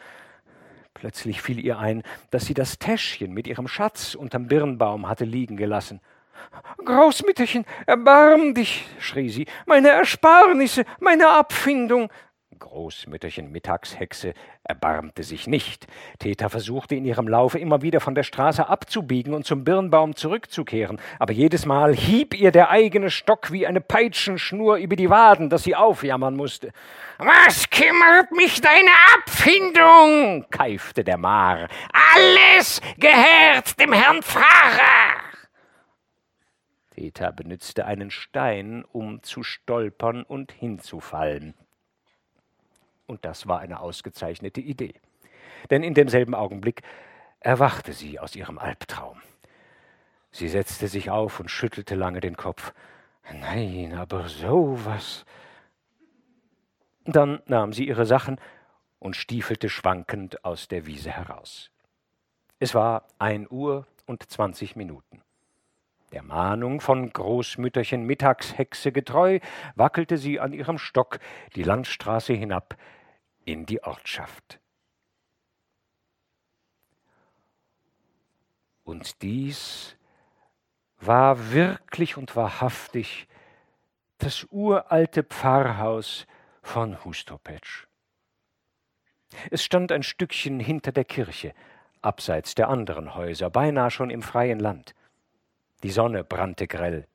[0.95, 5.57] Plötzlich fiel ihr ein, dass sie das Täschchen mit ihrem Schatz unterm Birnbaum hatte liegen
[5.57, 6.01] gelassen.
[6.84, 12.11] Großmütterchen, erbarm dich, schrie sie, meine Ersparnisse, meine Abfindung.
[12.59, 14.34] Großmütterchen Mittagshexe
[14.64, 15.86] erbarmte sich nicht.
[16.18, 21.01] Theta versuchte in ihrem Laufe immer wieder von der Straße abzubiegen und zum Birnbaum zurückzukehren,
[21.18, 25.62] aber jedes Mal hieb ihr der eigene Stock wie eine Peitschenschnur über die Waden, dass
[25.62, 26.72] sie aufjammern musste.
[27.18, 30.47] Was kümmert mich deine Abfindung?
[30.51, 31.68] keifte der Maar.
[32.14, 35.28] Alles gehört dem Herrn Pfarrer.
[36.99, 41.55] Theta benützte einen Stein, um zu stolpern und hinzufallen.
[43.07, 44.94] Und das war eine ausgezeichnete Idee.
[45.70, 46.82] Denn in demselben Augenblick
[47.38, 49.22] erwachte sie aus ihrem Albtraum.
[50.32, 52.74] Sie setzte sich auf und schüttelte lange den Kopf.
[53.32, 55.24] Nein, aber sowas.
[57.05, 58.40] Dann nahm sie ihre Sachen
[58.99, 61.70] und stiefelte schwankend aus der Wiese heraus.
[62.59, 65.22] Es war ein Uhr und zwanzig Minuten.
[66.13, 69.41] Der Mahnung von Großmütterchen Mittagshexe getreu,
[69.75, 71.19] wackelte sie an ihrem Stock
[71.55, 72.77] die Landstraße hinab
[73.45, 74.61] in die Ortschaft.
[78.85, 79.97] Und dies
[80.99, 83.29] war wirklich und wahrhaftig
[84.17, 86.27] das uralte Pfarrhaus
[86.63, 87.87] von Hustopetsch.
[89.51, 91.55] Es stand ein Stückchen hinter der Kirche,
[92.01, 94.95] abseits der anderen Häuser, beinahe schon im freien Land.
[95.83, 97.07] Die Sonne brannte grell.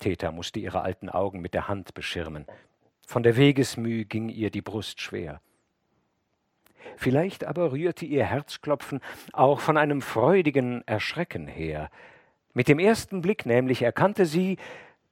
[0.00, 2.46] Theta musste ihre alten Augen mit der Hand beschirmen.
[3.06, 5.40] Von der Wegesmüh ging ihr die Brust schwer.
[6.96, 9.00] Vielleicht aber rührte ihr Herzklopfen
[9.32, 11.90] auch von einem freudigen Erschrecken her.
[12.52, 14.56] Mit dem ersten Blick nämlich erkannte sie,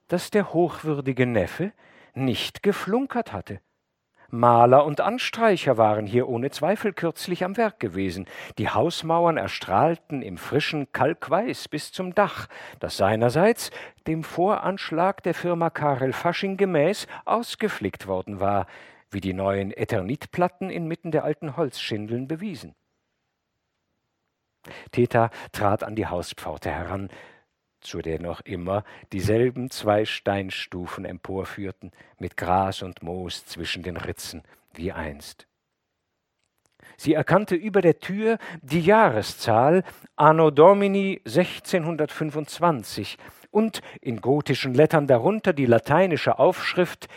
[0.07, 1.71] dass der hochwürdige Neffe
[2.13, 3.61] nicht geflunkert hatte.
[4.31, 8.25] Maler und Anstreicher waren hier ohne Zweifel kürzlich am Werk gewesen.
[8.57, 12.47] Die Hausmauern erstrahlten im frischen Kalkweiß bis zum Dach,
[12.79, 13.71] das seinerseits
[14.07, 18.67] dem Voranschlag der Firma Karel Fasching gemäß ausgeflickt worden war,
[19.11, 22.75] wie die neuen Eternitplatten inmitten der alten Holzschindeln bewiesen.
[24.91, 27.09] Theta trat an die Hauspforte heran,
[27.81, 34.43] zu der noch immer dieselben zwei Steinstufen emporführten, mit Gras und Moos zwischen den Ritzen,
[34.73, 35.47] wie einst.
[36.97, 39.83] Sie erkannte über der Tür die Jahreszahl
[40.15, 43.17] Anno Domini 1625
[43.51, 47.07] und in gotischen Lettern darunter die lateinische Aufschrift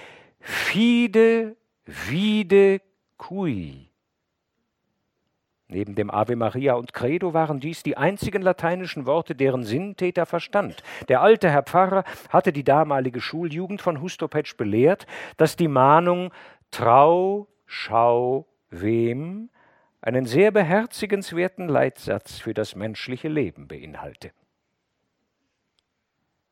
[0.41, 2.81] Fide vide
[3.17, 3.92] cui.
[5.73, 10.27] Neben dem Ave Maria und Credo waren dies die einzigen lateinischen Worte, deren Sinn Täter
[10.27, 10.83] verstand.
[11.09, 15.07] Der alte Herr Pfarrer hatte die damalige Schuljugend von Hustopetsch belehrt,
[15.39, 16.31] dass die Mahnung
[16.71, 19.49] Trau, Schau, Wem
[20.03, 24.33] einen sehr beherzigenswerten Leitsatz für das menschliche Leben beinhalte.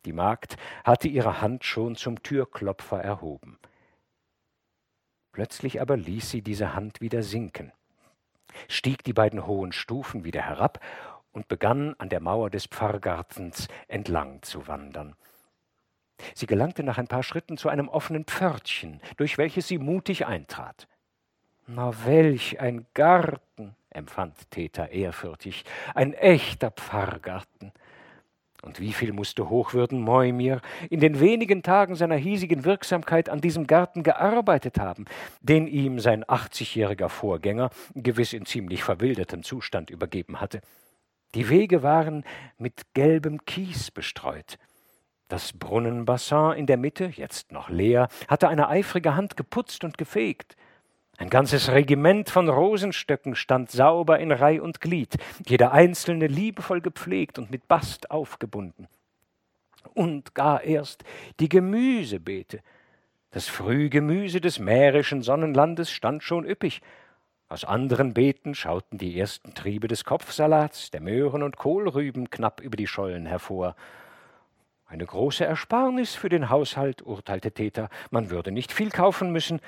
[0.06, 3.58] Die Magd hatte ihre Hand schon zum Türklopfer erhoben.
[5.32, 7.72] Plötzlich aber ließ sie diese Hand wieder sinken
[8.68, 10.80] stieg die beiden hohen Stufen wieder herab
[11.32, 15.14] und begann an der Mauer des Pfarrgartens entlang zu wandern.
[16.34, 20.86] Sie gelangte nach ein paar Schritten zu einem offenen Pförtchen, durch welches sie mutig eintrat.
[21.66, 27.72] Na, welch ein Garten, empfand Theta ehrfürchtig, ein echter Pfarrgarten.
[28.62, 33.66] Und wie viel musste Hochwürden Moimir in den wenigen Tagen seiner hiesigen Wirksamkeit an diesem
[33.66, 35.06] Garten gearbeitet haben,
[35.40, 40.60] den ihm sein achtzigjähriger Vorgänger gewiss in ziemlich verwildertem Zustand übergeben hatte.
[41.34, 42.24] Die Wege waren
[42.58, 44.58] mit gelbem Kies bestreut.
[45.28, 50.56] Das Brunnenbassin in der Mitte, jetzt noch leer, hatte eine eifrige Hand geputzt und gefegt.
[51.20, 57.38] Ein ganzes Regiment von Rosenstöcken stand sauber in Reih und Glied, jeder einzelne liebevoll gepflegt
[57.38, 58.88] und mit Bast aufgebunden.
[59.92, 61.04] Und gar erst
[61.38, 62.60] die Gemüsebeete.
[63.32, 66.80] Das Frühgemüse des mährischen Sonnenlandes stand schon üppig.
[67.50, 72.78] Aus anderen Beeten schauten die ersten Triebe des Kopfsalats, der Möhren und Kohlrüben knapp über
[72.78, 73.76] die Schollen hervor.
[74.86, 77.90] Eine große Ersparnis für den Haushalt, urteilte Täter.
[78.10, 79.60] Man würde nicht viel kaufen müssen,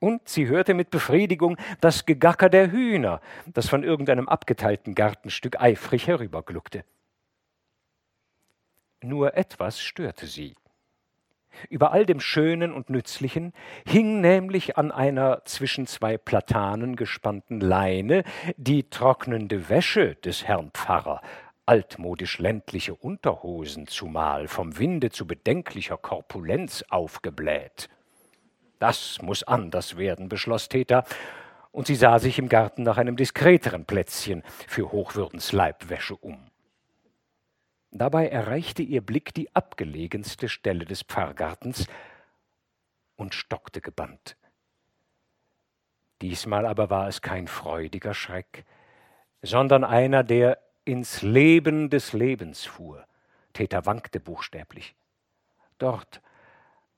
[0.00, 6.06] und sie hörte mit Befriedigung das Gegacker der Hühner, das von irgendeinem abgeteilten Gartenstück eifrig
[6.06, 6.84] herübergluckte.
[9.02, 10.56] Nur etwas störte sie.
[11.70, 13.52] Über all dem Schönen und Nützlichen
[13.86, 18.22] hing nämlich an einer zwischen zwei Platanen gespannten Leine
[18.56, 21.20] die trocknende Wäsche des Herrn Pfarrer,
[21.66, 27.88] altmodisch ländliche Unterhosen zumal, vom Winde zu bedenklicher Korpulenz aufgebläht.
[28.78, 31.04] Das muss anders werden, beschloss Theta,
[31.70, 36.50] und sie sah sich im Garten nach einem diskreteren Plätzchen für Hochwürdens Leibwäsche um.
[37.90, 41.86] Dabei erreichte ihr Blick die abgelegenste Stelle des Pfarrgartens
[43.16, 44.36] und stockte gebannt.
[46.20, 48.64] Diesmal aber war es kein freudiger Schreck,
[49.42, 53.06] sondern einer, der ins Leben des Lebens fuhr.
[53.52, 54.94] Täter wankte buchstäblich.
[55.78, 56.20] Dort,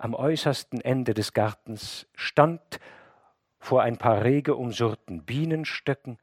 [0.01, 2.81] am äußersten Ende des Gartens, stand
[3.59, 6.19] vor ein paar rege umsurrten Bienenstöcken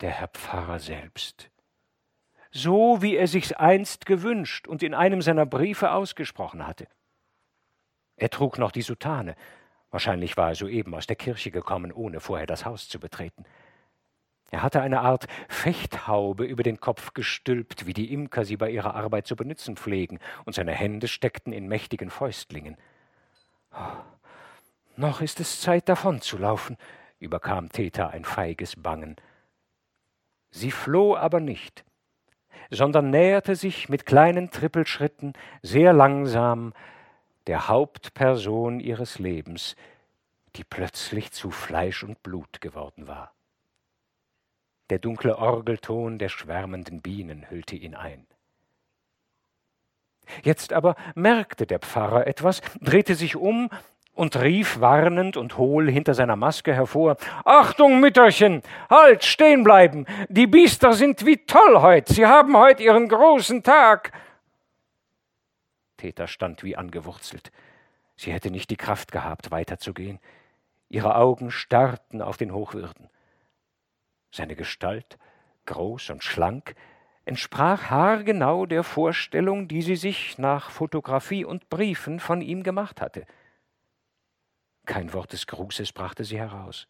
[0.00, 1.50] der Herr Pfarrer selbst
[2.50, 6.88] so wie er sich's einst gewünscht und in einem seiner Briefe ausgesprochen hatte.
[8.16, 9.36] Er trug noch die Soutane.
[9.90, 13.44] Wahrscheinlich war er soeben aus der Kirche gekommen, ohne vorher das Haus zu betreten.
[14.50, 18.94] Er hatte eine Art Fechthaube über den Kopf gestülpt, wie die Imker sie bei ihrer
[18.94, 22.76] Arbeit zu benutzen pflegen, und seine Hände steckten in mächtigen Fäustlingen.
[23.72, 23.96] Oh,
[24.96, 26.76] noch ist es Zeit, davonzulaufen,
[27.20, 29.16] überkam Theta ein feiges Bangen.
[30.50, 31.84] Sie floh aber nicht
[32.70, 36.72] sondern näherte sich mit kleinen Trippelschritten sehr langsam
[37.46, 39.74] der Hauptperson ihres Lebens,
[40.56, 43.32] die plötzlich zu Fleisch und Blut geworden war.
[44.90, 48.26] Der dunkle Orgelton der schwärmenden Bienen hüllte ihn ein.
[50.42, 53.70] Jetzt aber merkte der Pfarrer etwas, drehte sich um
[54.14, 60.06] und rief warnend und hohl hinter seiner Maske hervor Achtung, Mütterchen, halt, stehen bleiben.
[60.28, 64.12] Die Biester sind wie toll heut, sie haben heut ihren großen Tag.
[65.96, 67.52] Peter stand wie angewurzelt.
[68.16, 70.18] Sie hätte nicht die Kraft gehabt, weiterzugehen.
[70.88, 73.08] Ihre Augen starrten auf den Hochwürden.
[74.32, 75.18] Seine Gestalt,
[75.66, 76.74] groß und schlank,
[77.24, 83.26] entsprach haargenau der Vorstellung, die sie sich nach Fotografie und Briefen von ihm gemacht hatte.
[84.86, 86.88] Kein Wort des Grußes brachte sie heraus.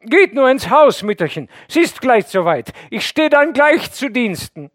[0.00, 2.72] Geht nur ins Haus, Mütterchen, sie ist gleich soweit.
[2.90, 4.70] Ich stehe dann gleich zu Diensten.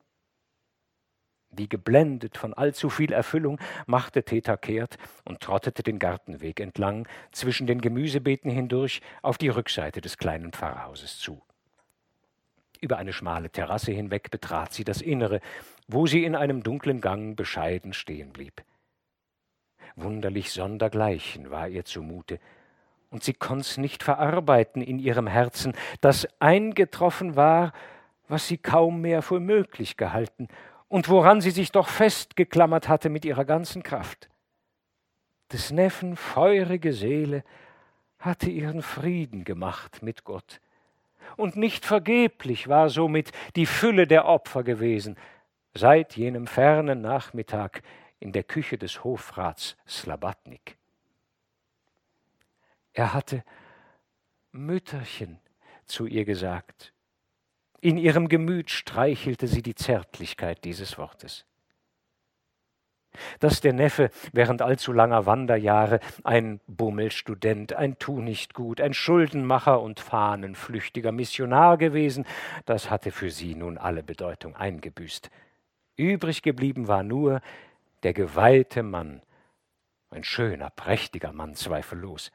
[1.56, 7.68] Wie geblendet von allzu viel Erfüllung machte Theta kehrt und trottete den Gartenweg entlang, zwischen
[7.68, 11.42] den Gemüsebeeten hindurch, auf die Rückseite des kleinen Pfarrhauses zu.
[12.82, 15.40] Über eine schmale Terrasse hinweg betrat sie das Innere,
[15.88, 18.64] wo sie in einem dunklen Gang bescheiden stehen blieb
[19.96, 22.40] wunderlich sondergleichen war ihr zumute,
[23.10, 27.74] und sie konnt's nicht verarbeiten in ihrem Herzen, dass eingetroffen war,
[28.28, 30.48] was sie kaum mehr für möglich gehalten
[30.94, 34.30] und woran sie sich doch festgeklammert hatte mit ihrer ganzen Kraft.
[35.52, 37.44] Des Neffen feurige Seele
[38.20, 40.62] hatte ihren Frieden gemacht mit Gott,
[41.36, 45.18] und nicht vergeblich war somit die Fülle der Opfer gewesen,
[45.74, 47.82] seit jenem fernen Nachmittag,
[48.20, 50.78] in der Küche des Hofrats Slabatnik.
[52.94, 53.44] Er hatte
[54.52, 55.40] Mütterchen
[55.88, 56.93] zu ihr gesagt.
[57.84, 61.46] In ihrem Gemüt streichelte sie die Zärtlichkeit dieses Wortes.
[63.42, 71.12] Dass der Neffe während allzu langer Wanderjahre ein Bummelstudent, ein Tunichtgut, ein Schuldenmacher und fahnenflüchtiger
[71.12, 72.26] Missionar gewesen,
[72.64, 75.30] das hatte für sie nun alle Bedeutung eingebüßt.
[75.98, 77.42] Übrig geblieben war nur,
[78.04, 79.22] der geweihte Mann,
[80.10, 82.32] ein schöner, prächtiger Mann zweifellos,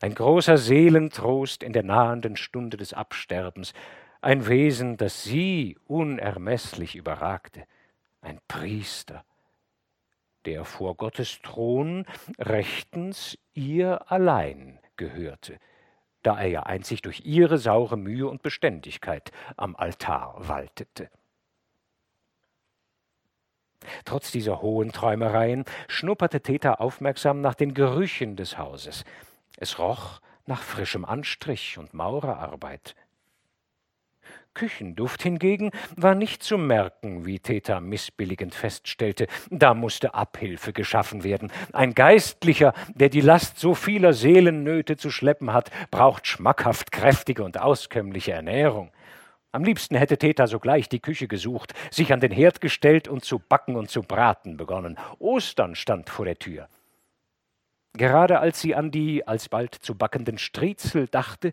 [0.00, 3.74] ein großer Seelentrost in der nahenden Stunde des Absterbens,
[4.20, 7.64] ein Wesen, das sie unermeßlich überragte,
[8.20, 9.24] ein Priester,
[10.44, 12.06] der vor Gottes Thron
[12.38, 15.58] rechtens ihr allein gehörte,
[16.22, 21.10] da er ja einzig durch ihre saure Mühe und Beständigkeit am Altar waltete.
[24.04, 29.04] Trotz dieser hohen Träumereien schnupperte Theta aufmerksam nach den Gerüchen des Hauses.
[29.56, 32.96] Es roch nach frischem Anstrich und Maurerarbeit.
[34.58, 39.28] Küchenduft hingegen war nicht zu merken, wie Theta missbilligend feststellte.
[39.50, 41.52] Da musste Abhilfe geschaffen werden.
[41.72, 47.60] Ein Geistlicher, der die Last so vieler Seelennöte zu schleppen hat, braucht schmackhaft kräftige und
[47.60, 48.90] auskömmliche Ernährung.
[49.52, 53.38] Am liebsten hätte Theta sogleich die Küche gesucht, sich an den Herd gestellt und zu
[53.38, 54.98] backen und zu braten begonnen.
[55.20, 56.68] Ostern stand vor der Tür.
[57.92, 61.52] Gerade als sie an die alsbald zu backenden Striezel dachte,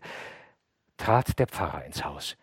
[0.96, 2.36] trat der Pfarrer ins Haus.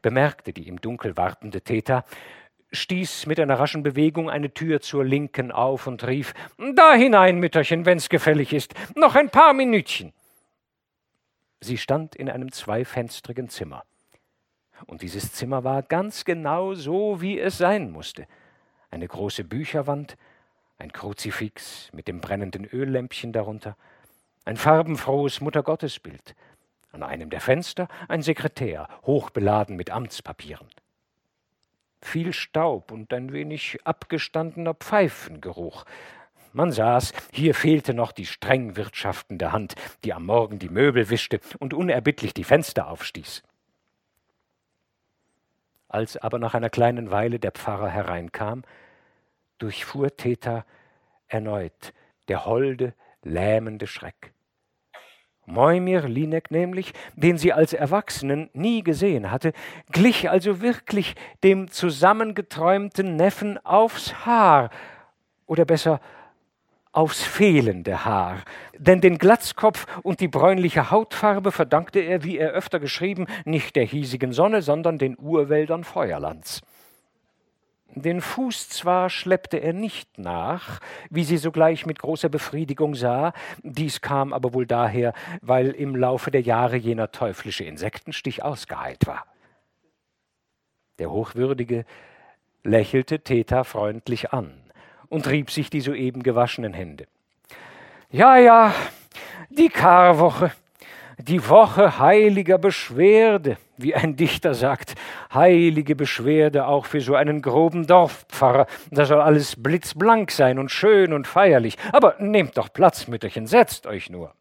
[0.00, 2.04] Bemerkte die im Dunkel wartende Theta,
[2.72, 6.34] stieß mit einer raschen Bewegung eine Tür zur Linken auf und rief
[6.74, 8.74] Da hinein, Mütterchen, wenn's gefällig ist.
[8.96, 10.12] Noch ein paar Minütchen.
[11.60, 13.84] Sie stand in einem zweifenstrigen Zimmer.
[14.86, 18.26] Und dieses Zimmer war ganz genau so, wie es sein musste.
[18.90, 20.16] Eine große Bücherwand,
[20.78, 23.76] ein Kruzifix mit dem brennenden Öllämpchen darunter,
[24.44, 26.34] ein farbenfrohes Muttergottesbild,
[26.92, 30.68] an einem der Fenster ein Sekretär, hochbeladen mit Amtspapieren.
[32.00, 35.84] Viel Staub und ein wenig abgestandener Pfeifengeruch.
[36.52, 39.74] Man saß, hier fehlte noch die streng wirtschaftende Hand,
[40.04, 43.42] die am Morgen die Möbel wischte und unerbittlich die Fenster aufstieß.
[45.88, 48.64] Als aber nach einer kleinen Weile der Pfarrer hereinkam,
[49.58, 50.64] durchfuhr Theta
[51.28, 51.92] erneut
[52.28, 54.32] der holde, lähmende Schreck.
[55.52, 59.52] Moimir Linek nämlich, den sie als Erwachsenen nie gesehen hatte,
[59.90, 64.70] glich also wirklich dem zusammengeträumten Neffen aufs Haar,
[65.46, 66.00] oder besser
[66.92, 68.42] aufs fehlende Haar.
[68.78, 73.84] Denn den Glatzkopf und die bräunliche Hautfarbe verdankte er, wie er öfter geschrieben, nicht der
[73.84, 76.62] hiesigen Sonne, sondern den Urwäldern Feuerlands.
[77.94, 80.80] Den Fuß zwar schleppte er nicht nach,
[81.10, 85.12] wie sie sogleich mit großer Befriedigung sah, dies kam aber wohl daher,
[85.42, 89.26] weil im Laufe der Jahre jener teuflische Insektenstich ausgeheilt war.
[90.98, 91.84] Der Hochwürdige
[92.64, 94.54] lächelte Theta freundlich an
[95.08, 97.06] und rieb sich die soeben gewaschenen Hände.
[98.10, 98.74] Ja, ja,
[99.50, 100.52] die Karwoche,
[101.18, 104.94] die Woche heiliger Beschwerde, wie ein Dichter sagt,
[105.32, 108.66] heilige Beschwerde auch für so einen groben Dorfpfarrer.
[108.90, 111.76] Da soll alles blitzblank sein und schön und feierlich.
[111.92, 114.34] Aber nehmt doch Platz, Mütterchen, setzt euch nur.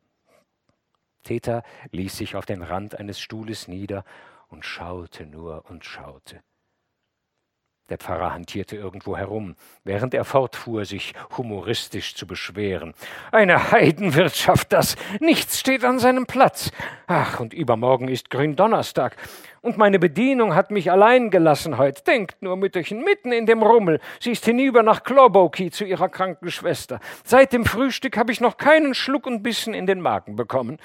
[1.24, 4.03] Theta ließ sich auf den Rand eines Stuhles nieder
[4.47, 6.41] und schaute nur und schaute.
[7.92, 12.94] Der Pfarrer hantierte irgendwo herum, während er fortfuhr, sich humoristisch zu beschweren.
[13.34, 14.96] Eine Heidenwirtschaft das.
[15.20, 16.72] Nichts steht an seinem Platz.
[17.08, 19.18] Ach, und übermorgen ist Gründonnerstag.
[19.60, 22.08] Und meine Bedienung hat mich allein gelassen heut.
[22.08, 24.00] Denkt nur, Mütterchen, mitten in dem Rummel.
[24.22, 27.02] Sie ist hinüber nach Kloboki zu ihrer kranken Schwester.
[27.26, 30.80] Seit dem Frühstück habe ich noch keinen Schluck und Bissen in den Magen bekommen.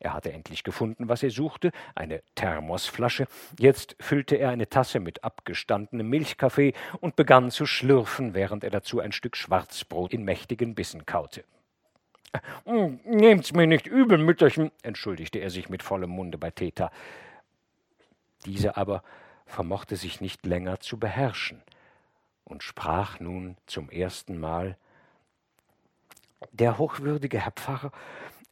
[0.00, 3.26] Er hatte endlich gefunden, was er suchte, eine Thermosflasche.
[3.58, 9.00] Jetzt füllte er eine Tasse mit abgestandenem Milchkaffee und begann zu schlürfen, während er dazu
[9.00, 11.44] ein Stück Schwarzbrot in mächtigen Bissen kaute.
[12.64, 16.92] Hm, nehmt's mir nicht übel, Mütterchen, entschuldigte er sich mit vollem Munde bei Theta.
[18.44, 19.02] Diese aber
[19.46, 21.62] vermochte sich nicht länger zu beherrschen
[22.44, 24.76] und sprach nun zum ersten Mal
[26.52, 27.90] Der hochwürdige Herr Pfarrer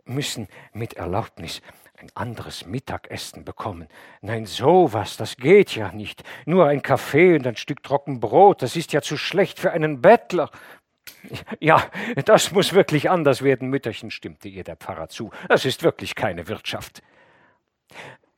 [0.07, 1.63] müssen mit Erlaubnis
[1.99, 3.89] ein anderes Mittagessen bekommen.
[4.21, 6.25] Nein, sowas, das geht ja nicht.
[6.45, 10.51] Nur ein Kaffee und ein Stück Trockenbrot, das ist ja zu schlecht für einen Bettler.
[11.61, 11.83] Ja,
[12.25, 15.31] das muss wirklich anders werden, Mütterchen, stimmte ihr der Pfarrer zu.
[15.49, 17.01] Das ist wirklich keine Wirtschaft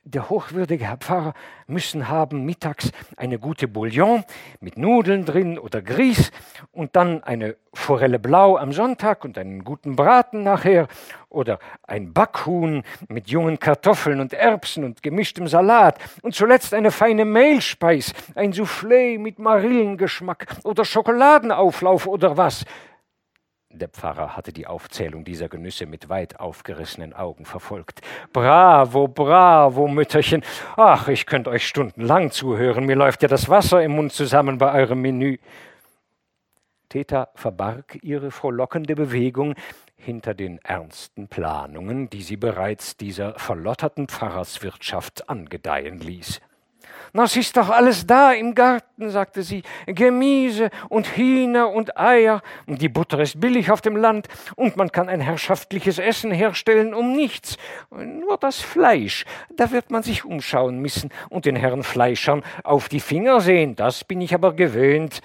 [0.03, 1.33] der hochwürdige Herr Pfarrer
[1.67, 4.23] müssen haben mittags eine gute Bouillon
[4.59, 6.31] mit Nudeln drin oder Grieß
[6.71, 10.87] und dann eine Forelle Blau am Sonntag und einen guten Braten nachher
[11.29, 17.25] oder ein Backhuhn mit jungen Kartoffeln und Erbsen und gemischtem Salat und zuletzt eine feine
[17.25, 22.65] Mehlspeis, ein Soufflé mit Marillengeschmack oder Schokoladenauflauf oder was.
[23.79, 28.01] Der Pfarrer hatte die Aufzählung dieser Genüsse mit weit aufgerissenen Augen verfolgt.
[28.33, 30.43] Bravo, bravo, Mütterchen.
[30.75, 32.85] Ach, ich könnte euch stundenlang zuhören.
[32.85, 35.37] Mir läuft ja das Wasser im Mund zusammen bei eurem Menü.
[36.89, 39.55] Theta verbarg ihre frohlockende Bewegung
[39.95, 46.41] hinter den ernsten Planungen, die sie bereits dieser verlotterten Pfarrerswirtschaft angedeihen ließ.
[47.13, 49.63] Das ist doch alles da im Garten, sagte sie.
[49.85, 52.41] Gemüse und Hühner und Eier.
[52.67, 57.13] Die Butter ist billig auf dem Land und man kann ein herrschaftliches Essen herstellen um
[57.13, 57.57] nichts.
[57.91, 62.99] Nur das Fleisch, da wird man sich umschauen müssen und den Herren Fleischern auf die
[62.99, 63.75] Finger sehen.
[63.75, 65.21] Das bin ich aber gewöhnt.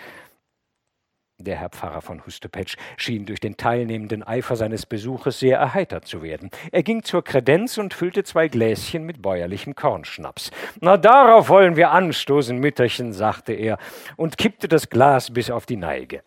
[1.38, 6.22] Der Herr Pfarrer von Hustepetsch schien durch den teilnehmenden Eifer seines Besuches sehr erheitert zu
[6.22, 6.48] werden.
[6.70, 10.52] Er ging zur Kredenz und füllte zwei Gläschen mit bäuerlichem Kornschnaps.
[10.80, 13.78] Na, darauf wollen wir anstoßen, Mütterchen, sagte er
[14.16, 16.22] und kippte das Glas bis auf die Neige.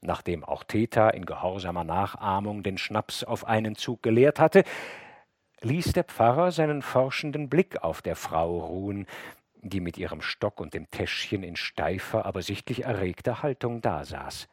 [0.00, 4.64] Nachdem auch Theta in gehorsamer Nachahmung den Schnaps auf einen Zug geleert hatte,
[5.60, 9.06] ließ der Pfarrer seinen forschenden Blick auf der Frau ruhen,
[9.62, 14.48] die mit ihrem Stock und dem Täschchen in steifer, aber sichtlich erregter Haltung dasaß.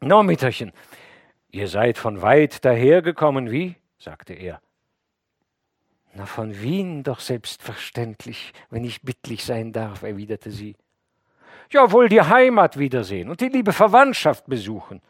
[0.00, 0.72] No, Mütterchen,
[1.50, 3.76] ihr seid von weit dahergekommen, wie?
[3.98, 4.60] sagte er.
[6.14, 10.76] Na, von Wien doch selbstverständlich, wenn ich bittlich sein darf, erwiderte sie.
[11.70, 15.02] Ja, wohl die Heimat wiedersehen und die liebe Verwandtschaft besuchen.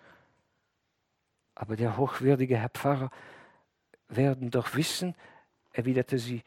[1.54, 3.10] Aber der hochwürdige Herr Pfarrer
[4.08, 5.14] werden doch wissen,
[5.72, 6.42] erwiderte sie.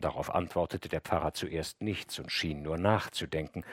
[0.00, 3.64] Darauf antwortete der Pfarrer zuerst nichts und schien nur nachzudenken.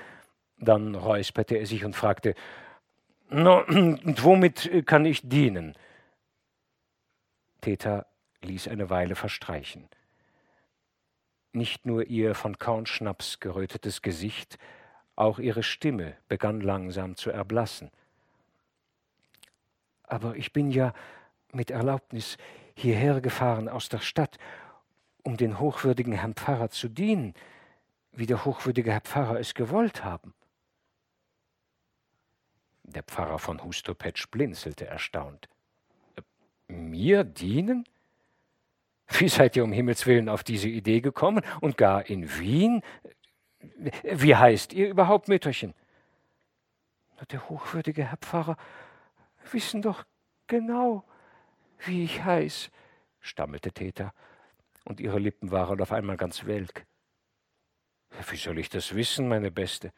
[0.58, 2.36] Dann räusperte er sich und fragte,
[3.30, 5.76] no, und womit kann ich dienen?
[7.62, 8.06] Theta
[8.42, 9.90] ließ eine Weile verstreichen.
[11.52, 14.58] Nicht nur ihr von Kornschnaps gerötetes Gesicht,
[15.16, 17.92] auch ihre Stimme begann langsam zu erblassen.
[20.04, 20.94] Aber ich bin ja
[21.52, 22.38] mit Erlaubnis
[22.76, 24.38] hierher gefahren aus der Stadt,
[25.24, 27.34] um den hochwürdigen Herrn Pfarrer zu dienen,
[28.12, 30.34] wie der hochwürdige Herr Pfarrer es gewollt haben.
[32.84, 35.50] Der Pfarrer von Hustopetsch blinzelte erstaunt.
[36.68, 37.86] Mir dienen?
[39.08, 42.82] Wie seid ihr um Himmels willen auf diese Idee gekommen und gar in Wien?
[44.04, 45.74] Wie heißt ihr überhaupt, Mütterchen?
[47.32, 48.58] Der hochwürdige Herr Pfarrer
[49.52, 50.04] wissen doch
[50.48, 51.04] genau,
[51.80, 52.70] wie ich heiß,
[53.22, 54.14] stammelte Theta,
[54.84, 56.86] und ihre Lippen waren auf einmal ganz welk.
[58.30, 59.92] Wie soll ich das wissen, meine Beste?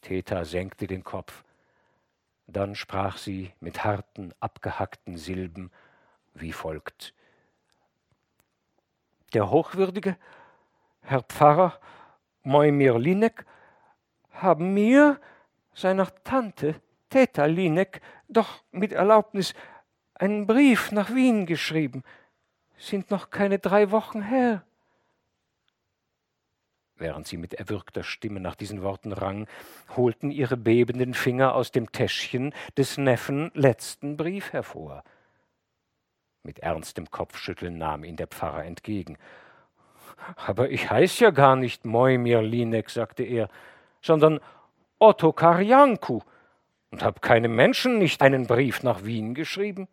[0.00, 1.44] Theta senkte den Kopf.
[2.46, 5.70] Dann sprach sie mit harten, abgehackten Silben
[6.34, 7.14] wie folgt.
[9.34, 10.16] Der hochwürdige
[11.02, 11.78] Herr Pfarrer
[12.42, 13.44] Moimir Linek
[14.30, 15.20] haben mir,
[15.74, 19.54] seiner Tante Theta Linek, doch mit Erlaubnis
[20.14, 22.02] einen Brief nach Wien geschrieben.
[22.78, 24.62] Sind noch keine drei Wochen her.
[26.96, 29.46] Während sie mit erwürgter Stimme nach diesen Worten rang,
[29.96, 35.04] holten ihre bebenden Finger aus dem Täschchen des Neffen letzten Brief hervor.
[36.42, 39.16] Mit ernstem Kopfschütteln nahm ihn der Pfarrer entgegen.
[40.36, 43.48] Aber ich heiß ja gar nicht Moimir Linek, sagte er,
[44.02, 44.40] sondern
[44.98, 46.20] Otto Karjanku
[46.90, 49.86] und hab keinem Menschen nicht einen Brief nach Wien geschrieben.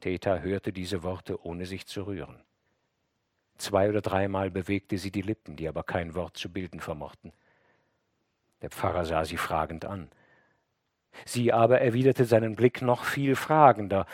[0.00, 2.40] Theta hörte diese Worte, ohne sich zu rühren.
[3.58, 7.32] Zwei oder dreimal bewegte sie die Lippen, die aber kein Wort zu bilden vermochten.
[8.62, 10.10] Der Pfarrer sah sie fragend an.
[11.24, 14.06] Sie aber erwiderte seinen Blick noch viel fragender,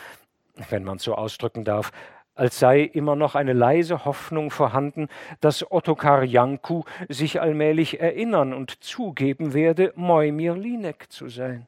[0.69, 1.91] wenn man so ausdrücken darf,
[2.35, 5.07] als sei immer noch eine leise Hoffnung vorhanden,
[5.41, 11.67] dass Ottokar Janku sich allmählich erinnern und zugeben werde, Moimir Linek zu sein.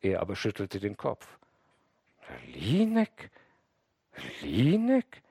[0.00, 1.39] Er aber schüttelte den Kopf.
[2.54, 3.30] Linek?
[4.42, 5.22] Linek?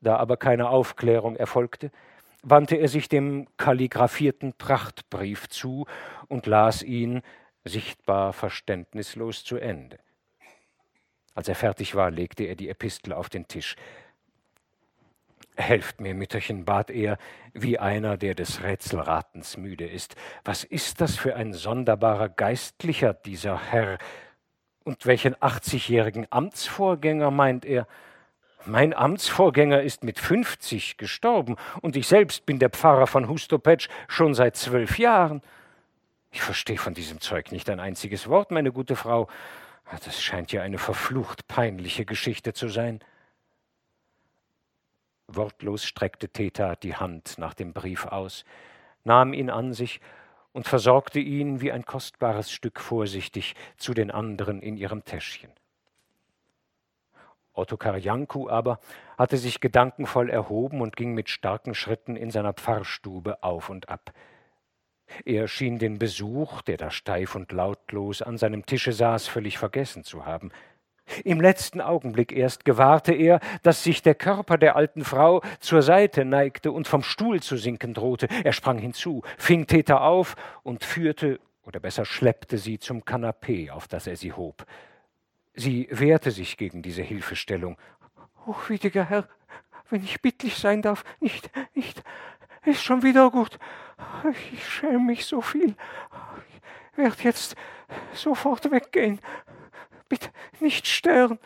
[0.00, 1.90] Da aber keine Aufklärung erfolgte,
[2.42, 5.86] wandte er sich dem kalligraphierten Prachtbrief zu
[6.28, 7.22] und las ihn
[7.64, 9.98] sichtbar verständnislos zu Ende.
[11.34, 13.76] Als er fertig war, legte er die Epistel auf den Tisch.
[15.56, 17.18] Helft mir, Mütterchen, bat er,
[17.52, 20.16] wie einer, der des Rätselratens müde ist.
[20.44, 23.98] Was ist das für ein sonderbarer Geistlicher, dieser Herr?
[24.84, 27.86] Und welchen achtzigjährigen Amtsvorgänger meint er?
[28.66, 34.34] Mein Amtsvorgänger ist mit fünfzig gestorben und ich selbst bin der Pfarrer von Hustopetsch schon
[34.34, 35.42] seit zwölf Jahren.
[36.30, 39.28] Ich verstehe von diesem Zeug nicht ein einziges Wort, meine gute Frau.
[40.04, 43.00] Das scheint ja eine verflucht peinliche Geschichte zu sein.
[45.26, 48.44] Wortlos streckte Theta die Hand nach dem Brief aus,
[49.04, 50.00] nahm ihn an sich
[50.52, 55.50] und versorgte ihn wie ein kostbares Stück vorsichtig zu den anderen in ihrem Täschchen.
[57.52, 58.80] Ottokar Janku aber
[59.18, 64.12] hatte sich gedankenvoll erhoben und ging mit starken Schritten in seiner Pfarrstube auf und ab.
[65.24, 70.04] Er schien den Besuch, der da steif und lautlos an seinem Tische saß, völlig vergessen
[70.04, 70.52] zu haben.
[71.24, 76.24] Im letzten Augenblick erst gewahrte er, dass sich der Körper der alten Frau zur Seite
[76.24, 78.28] neigte und vom Stuhl zu sinken drohte.
[78.44, 83.88] Er sprang hinzu, fing Täter auf und führte, oder besser schleppte sie zum Kanapee, auf
[83.88, 84.66] das er sie hob.
[85.54, 87.76] Sie wehrte sich gegen diese Hilfestellung.
[88.46, 89.28] Hochwürdiger Herr,
[89.90, 92.02] wenn ich bittlich sein darf, nicht, nicht,
[92.64, 93.58] ist schon wieder gut.
[94.52, 95.74] Ich schäme mich so viel.
[96.92, 97.56] Ich werde jetzt
[98.12, 99.20] sofort weggehen.
[100.10, 101.38] Bitte nicht stören.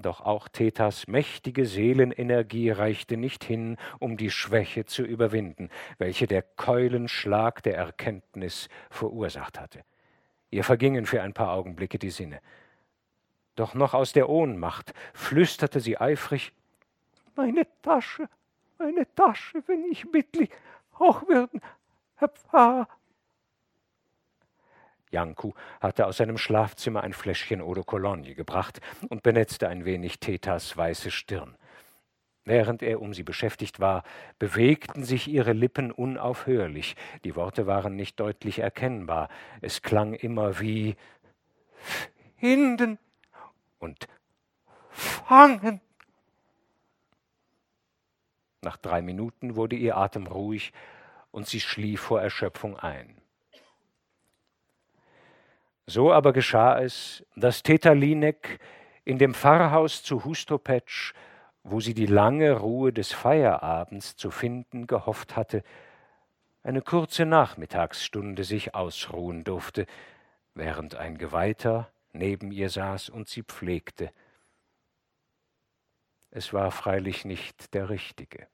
[0.00, 6.42] Doch auch Thetas mächtige Seelenenergie reichte nicht hin, um die Schwäche zu überwinden, welche der
[6.42, 9.84] Keulenschlag der Erkenntnis verursacht hatte.
[10.50, 12.40] Ihr vergingen für ein paar Augenblicke die Sinne.
[13.54, 16.52] Doch noch aus der Ohnmacht flüsterte sie eifrig
[17.34, 18.30] Meine Tasche,
[18.78, 20.48] meine Tasche, wenn ich bittlich
[20.98, 21.60] hoch werden,
[22.14, 22.88] Herr Pfarrer.
[25.10, 30.20] Janku hatte aus seinem Schlafzimmer ein Fläschchen Eau de Cologne gebracht und benetzte ein wenig
[30.20, 31.56] Tetas weiße Stirn.
[32.44, 34.04] Während er um sie beschäftigt war,
[34.38, 36.96] bewegten sich ihre Lippen unaufhörlich.
[37.24, 39.28] Die Worte waren nicht deutlich erkennbar.
[39.60, 40.96] Es klang immer wie
[42.36, 42.98] Hinden
[43.78, 44.08] und
[44.90, 45.82] Fangen.
[48.62, 50.72] Nach drei Minuten wurde ihr Atem ruhig
[51.30, 53.14] und sie schlief vor Erschöpfung ein.
[55.90, 58.60] So aber geschah es, dass Teta Linek
[59.06, 61.14] in dem Pfarrhaus zu Hustopetsch,
[61.62, 65.62] wo sie die lange Ruhe des Feierabends zu finden gehofft hatte,
[66.62, 69.86] eine kurze Nachmittagsstunde sich ausruhen durfte,
[70.52, 74.10] während ein Geweihter neben ihr saß und sie pflegte.
[76.30, 78.46] Es war freilich nicht der richtige.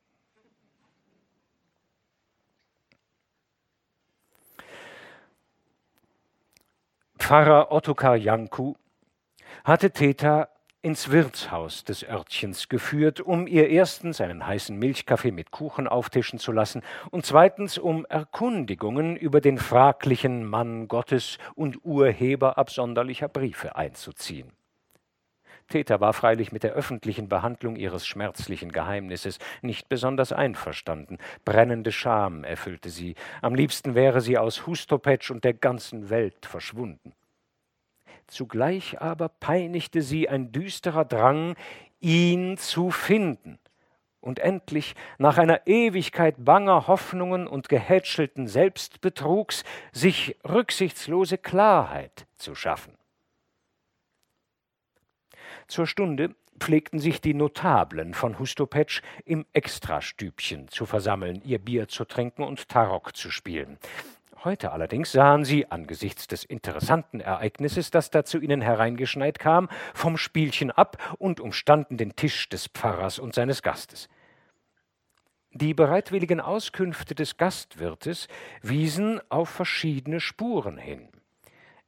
[7.24, 8.74] Pfarrer Ottokar Janku
[9.64, 10.50] hatte Theta
[10.82, 16.52] ins Wirtshaus des Örtchens geführt, um ihr erstens einen heißen Milchkaffee mit Kuchen auftischen zu
[16.52, 24.52] lassen und zweitens um Erkundigungen über den fraglichen Mann Gottes und Urheber absonderlicher Briefe einzuziehen.
[25.68, 31.18] Theta war freilich mit der öffentlichen Behandlung ihres schmerzlichen Geheimnisses nicht besonders einverstanden.
[31.44, 33.14] Brennende Scham erfüllte sie.
[33.42, 37.14] Am liebsten wäre sie aus Hustopetsch und der ganzen Welt verschwunden.
[38.26, 41.56] Zugleich aber peinigte sie ein düsterer Drang,
[42.00, 43.58] ihn zu finden
[44.20, 52.96] und endlich nach einer Ewigkeit banger Hoffnungen und gehätschelten Selbstbetrugs sich rücksichtslose Klarheit zu schaffen.
[55.68, 62.04] Zur Stunde pflegten sich die Notablen von Hustopetsch im Extrastübchen zu versammeln, ihr Bier zu
[62.04, 63.78] trinken und Tarok zu spielen.
[64.44, 70.18] Heute allerdings sahen sie, angesichts des interessanten Ereignisses, das da zu ihnen hereingeschneit kam, vom
[70.18, 74.08] Spielchen ab und umstanden den Tisch des Pfarrers und seines Gastes.
[75.52, 78.28] Die bereitwilligen Auskünfte des Gastwirtes
[78.60, 81.08] wiesen auf verschiedene Spuren hin.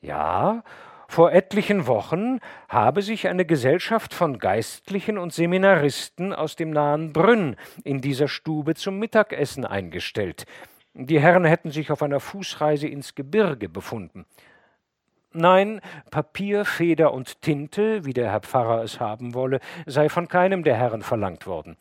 [0.01, 0.62] Ja,
[1.09, 7.57] vor etlichen Wochen habe sich eine Gesellschaft von Geistlichen und Seminaristen aus dem nahen Brünn
[7.84, 10.46] in dieser Stube zum Mittagessen eingestellt.
[10.94, 14.24] Die Herren hätten sich auf einer Fußreise ins Gebirge befunden.
[15.32, 20.64] Nein, Papier, Feder und Tinte, wie der Herr Pfarrer es haben wolle, sei von keinem
[20.64, 21.76] der Herren verlangt worden.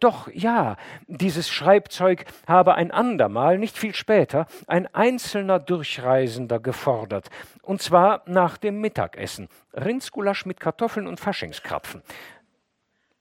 [0.00, 7.30] Doch ja, dieses Schreibzeug habe ein andermal, nicht viel später, ein einzelner Durchreisender gefordert,
[7.62, 12.02] und zwar nach dem Mittagessen, Rindsgulasch mit Kartoffeln und Faschingskrapfen.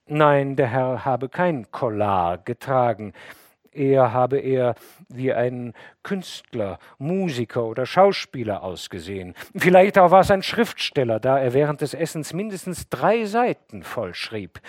[0.08, 3.14] Nein, der Herr habe kein Collar getragen,
[3.72, 4.76] er habe er
[5.10, 5.74] wie ein
[6.04, 9.36] Künstler, Musiker oder Schauspieler ausgesehen.
[9.56, 14.60] Vielleicht auch war es ein Schriftsteller, da er während des Essens mindestens drei Seiten vollschrieb.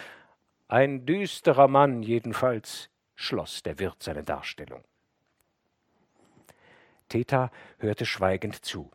[0.70, 4.84] Ein düsterer Mann jedenfalls, schloss der Wirt seine Darstellung.
[7.08, 8.88] Theta hörte schweigend zu.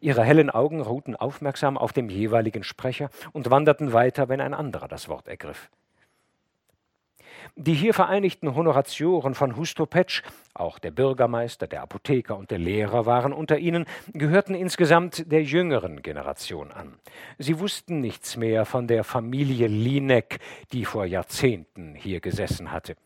[0.00, 4.88] Ihre hellen Augen ruhten aufmerksam auf dem jeweiligen Sprecher und wanderten weiter, wenn ein anderer
[4.88, 5.70] das Wort ergriff.
[7.56, 10.22] Die hier vereinigten Honoratioren von Hustopetsch,
[10.54, 16.02] auch der Bürgermeister, der Apotheker und der Lehrer waren unter ihnen, gehörten insgesamt der jüngeren
[16.02, 16.98] Generation an.
[17.38, 20.38] Sie wussten nichts mehr von der Familie Linek,
[20.72, 22.96] die vor Jahrzehnten hier gesessen hatte.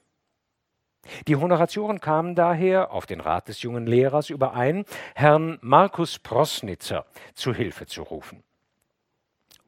[1.27, 4.85] Die Honoratioren kamen daher auf den Rat des jungen Lehrers überein,
[5.15, 8.43] Herrn Markus Prosnitzer zu Hilfe zu rufen.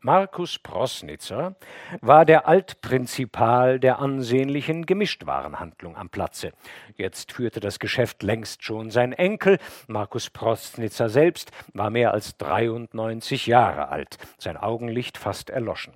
[0.02, 1.56] Markus Prosnitzer
[2.00, 6.52] war der Altprinzipal der ansehnlichen Gemischtwarenhandlung am Platze.
[6.96, 9.58] Jetzt führte das Geschäft längst schon sein Enkel.
[9.88, 15.92] Markus Prosnitzer selbst war mehr als 93 Jahre alt, sein Augenlicht fast erloschen.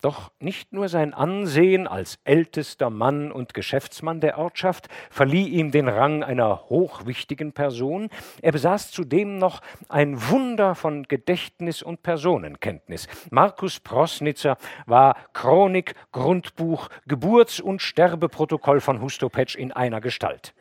[0.00, 5.88] Doch nicht nur sein Ansehen als ältester Mann und Geschäftsmann der Ortschaft verlieh ihm den
[5.88, 8.08] Rang einer hochwichtigen Person,
[8.42, 13.08] er besaß zudem noch ein Wunder von Gedächtnis und Personenkenntnis.
[13.30, 14.56] Markus Prosnitzer
[14.86, 20.54] war Chronik, Grundbuch, Geburts- und Sterbeprotokoll von Hustopetsch in einer Gestalt.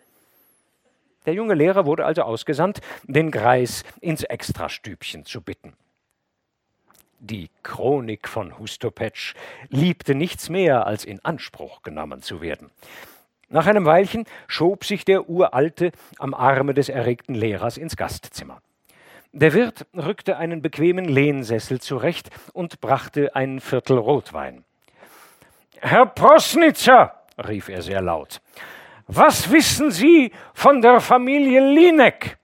[1.26, 5.74] Der junge Lehrer wurde also ausgesandt, den Greis ins Extrastübchen zu bitten.
[7.28, 9.34] Die Chronik von Hustopetsch
[9.70, 12.70] liebte nichts mehr, als in Anspruch genommen zu werden.
[13.50, 18.62] Nach einem Weilchen schob sich der Uralte am Arme des erregten Lehrers ins Gastzimmer.
[19.32, 24.64] Der Wirt rückte einen bequemen Lehnsessel zurecht und brachte ein Viertel Rotwein.
[25.82, 28.40] Herr Prosnitzer, rief er sehr laut,
[29.08, 32.38] was wissen Sie von der Familie Linek?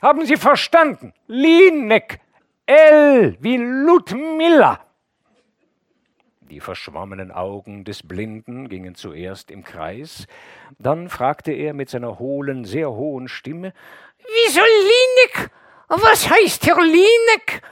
[0.00, 1.12] Haben Sie verstanden?
[1.26, 2.20] Linek.
[2.66, 4.80] L wie Ludmilla.
[6.40, 10.26] Die verschwommenen Augen des Blinden gingen zuerst im Kreis,
[10.78, 13.72] dann fragte er mit seiner hohlen, sehr hohen Stimme
[14.18, 15.50] Wieso Linek?
[15.88, 17.62] Was heißt Herr Linek?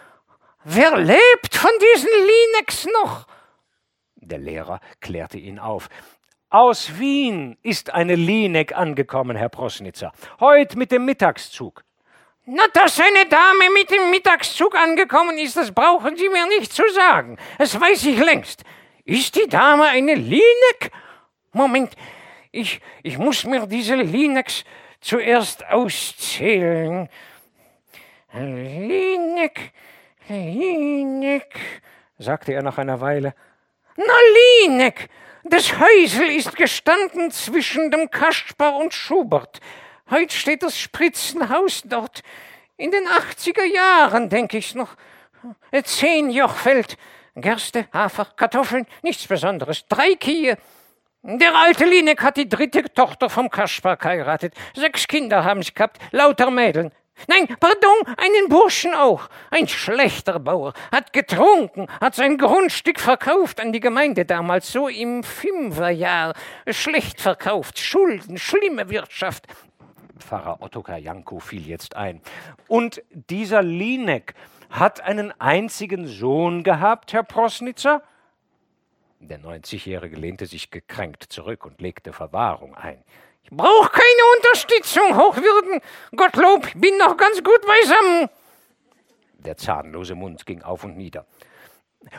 [0.63, 3.27] Wer lebt von diesen Lineks noch?
[4.17, 5.89] Der Lehrer klärte ihn auf.
[6.51, 10.13] Aus Wien ist eine Linek angekommen, Herr Prosnitzer.
[10.39, 11.85] Heut mit dem Mittagszug.
[12.47, 16.83] Na, dass eine Dame mit dem Mittagszug angekommen ist, das brauchen Sie mir nicht zu
[16.91, 17.39] sagen.
[17.57, 18.65] Das weiß ich längst.
[19.07, 20.91] Ist die Dame eine Linek?
[21.53, 21.95] Moment,
[22.53, 24.65] ich, ich muss mir diese Lineks
[25.01, 27.09] zuerst auszählen.
[28.35, 29.73] Linek,
[30.29, 31.55] Linek,
[32.19, 33.35] sagte er nach einer Weile.
[33.97, 34.15] Na,
[34.67, 35.09] Linek,
[35.45, 39.61] das Häusel ist gestanden zwischen dem Kasper und Schubert.
[40.11, 42.23] Heut steht das Spritzenhaus dort.
[42.77, 44.97] In den 80er Jahren, denke ich's noch.
[45.85, 46.97] Zehn Jochfeld,
[47.37, 49.87] Gerste, Hafer, Kartoffeln, nichts Besonderes.
[49.89, 50.59] Drei Kühe.
[51.23, 54.55] Der alte Linek hat die dritte Tochter vom Kaspar geheiratet.
[54.75, 56.93] Sechs Kinder haben sie gehabt, lauter Mädeln.
[57.29, 59.29] Nein, pardon, einen Burschen auch.
[59.51, 65.23] Ein schlechter Bauer, hat getrunken, hat sein Grundstück verkauft an die Gemeinde damals, so im
[65.23, 66.35] Fünferjahr.
[66.69, 69.47] Schlecht verkauft, Schulden, schlimme Wirtschaft.
[70.19, 72.21] Pfarrer Ottokar Janko fiel jetzt ein.
[72.69, 74.35] Und dieser Linek
[74.71, 78.03] hat einen einzigen Sohn gehabt, Herr Prosnitzer?
[79.21, 83.03] Der 90-Jährige lehnte sich gekränkt zurück und legte Verwahrung ein.
[83.43, 85.81] Ich brauche keine Unterstützung, Hochwürden.
[86.17, 88.29] Gottlob, bin noch ganz gut beisammen.
[89.39, 91.27] Der zahnlose Mund ging auf und nieder.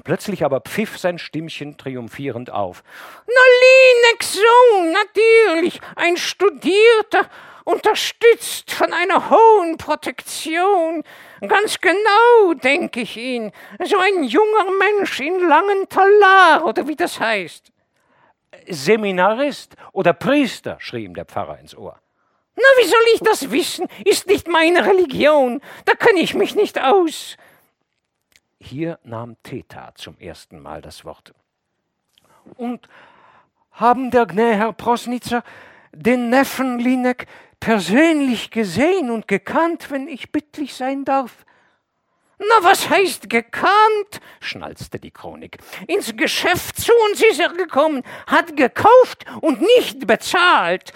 [0.03, 2.83] Plötzlich aber pfiff sein Stimmchen triumphierend auf.
[3.27, 7.29] Na, Linex Sohn, natürlich, ein Studierter,
[7.65, 11.03] unterstützt von einer hohen Protektion.
[11.41, 13.51] Ganz genau, denke ich ihn.
[13.83, 17.71] So ein junger Mensch in langen Talar, oder wie das heißt.
[18.67, 21.99] Seminarist oder Priester, schrie ihm der Pfarrer ins Ohr.
[22.55, 23.87] Na, wie soll ich das wissen?
[24.05, 25.61] Ist nicht meine Religion.
[25.83, 27.35] Da kenne ich mich nicht aus.
[28.59, 31.33] Hier nahm Theta zum ersten Mal das Wort.
[32.57, 32.87] Und
[33.71, 35.43] haben der Gnä Herr Prosnitzer
[35.91, 37.27] den Neffen Linek
[37.59, 41.45] persönlich gesehen und gekannt, wenn ich bittlich sein darf?
[42.37, 44.19] Na, was heißt gekannt?
[44.41, 45.57] schnalzte die Chronik.
[45.87, 50.91] Ins Geschäft zu uns ist er gekommen, hat gekauft und nicht bezahlt.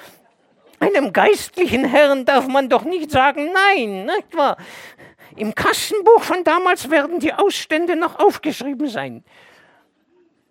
[0.79, 4.57] Einem geistlichen Herrn darf man doch nicht sagen nein, nicht wahr?
[5.39, 9.23] Im Kassenbuch von damals werden die Ausstände noch aufgeschrieben sein.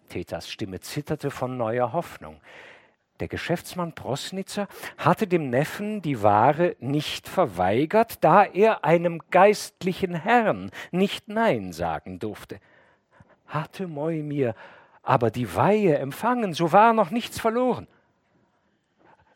[0.08, 2.40] Tetas Stimme zitterte von neuer Hoffnung.
[3.20, 4.66] Der Geschäftsmann Prosnitzer
[4.96, 12.18] hatte dem Neffen die Ware nicht verweigert, da er einem geistlichen Herrn nicht Nein sagen
[12.18, 12.58] durfte.
[13.46, 14.54] Hatte Moimir
[15.02, 17.88] aber die Weihe empfangen, so war noch nichts verloren.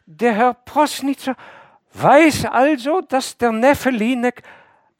[0.06, 1.36] Der Herr Prosnitzer
[1.92, 4.42] weiß also, dass der Neffe Linek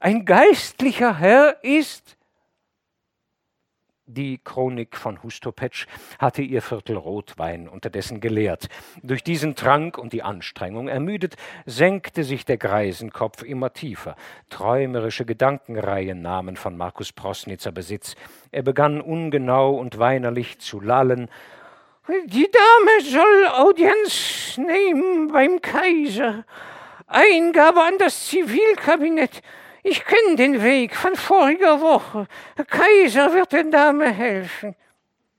[0.02, 2.16] ein geistlicher Herr ist?
[4.06, 5.86] Die Chronik von Hustopetsch
[6.18, 8.68] hatte ihr Viertel Rotwein unterdessen geleert.
[9.02, 14.16] Durch diesen Trank und die Anstrengung ermüdet, senkte sich der Greisenkopf immer tiefer.
[14.50, 18.16] Träumerische Gedankenreihen nahmen von Markus Prosnitzer Besitz.
[18.50, 21.30] Er begann ungenau und weinerlich zu lallen.
[22.26, 26.44] Die Dame soll Audienz nehmen beim Kaiser.
[27.06, 29.42] Eingabe an das Zivilkabinett.
[29.82, 32.26] Ich kenne den Weg von voriger Woche.
[32.56, 34.76] Herr Kaiser wird der Dame helfen.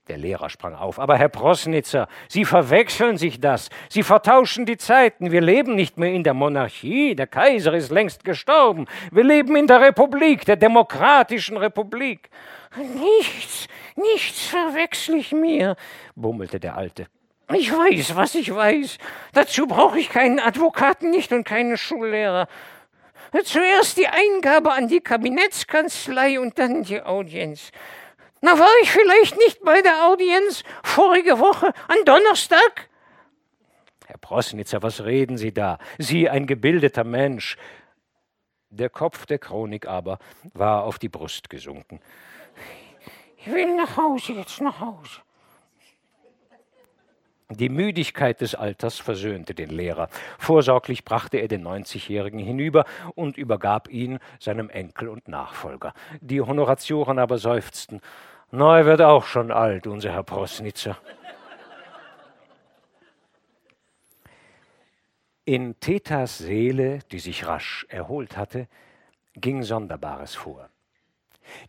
[0.09, 0.99] Der Lehrer sprang auf.
[0.99, 3.69] Aber Herr Prosnitzer, Sie verwechseln sich das.
[3.87, 5.31] Sie vertauschen die Zeiten.
[5.31, 7.15] Wir leben nicht mehr in der Monarchie.
[7.15, 8.85] Der Kaiser ist längst gestorben.
[9.11, 12.29] Wir leben in der Republik, der demokratischen Republik.
[12.75, 15.77] Nichts, nichts verwechsel ich mir,
[16.15, 17.07] bummelte der Alte.
[17.53, 18.97] Ich weiß, was ich weiß.
[19.33, 22.47] Dazu brauche ich keinen Advokaten nicht und keinen Schullehrer.
[23.43, 27.71] Zuerst die Eingabe an die Kabinettskanzlei und dann die Audienz.
[28.41, 32.89] Na, war ich vielleicht nicht bei der Audienz vorige Woche an Donnerstag?
[34.05, 35.79] Herr Prosnitzer, was reden Sie da?
[35.97, 37.57] Sie, ein gebildeter Mensch.
[38.69, 40.19] Der Kopf der Chronik aber
[40.53, 41.99] war auf die Brust gesunken.
[43.37, 45.21] Ich will nach Hause, jetzt nach Hause.
[47.55, 50.09] Die Müdigkeit des Alters versöhnte den Lehrer.
[50.39, 52.85] Vorsorglich brachte er den 90-Jährigen hinüber
[53.15, 55.93] und übergab ihn seinem Enkel und Nachfolger.
[56.21, 58.01] Die Honoratioren aber seufzten.
[58.51, 60.97] Na, er wird auch schon alt, unser Herr Prosnitzer.
[65.45, 68.67] In Thetas Seele, die sich rasch erholt hatte,
[69.35, 70.69] ging Sonderbares vor.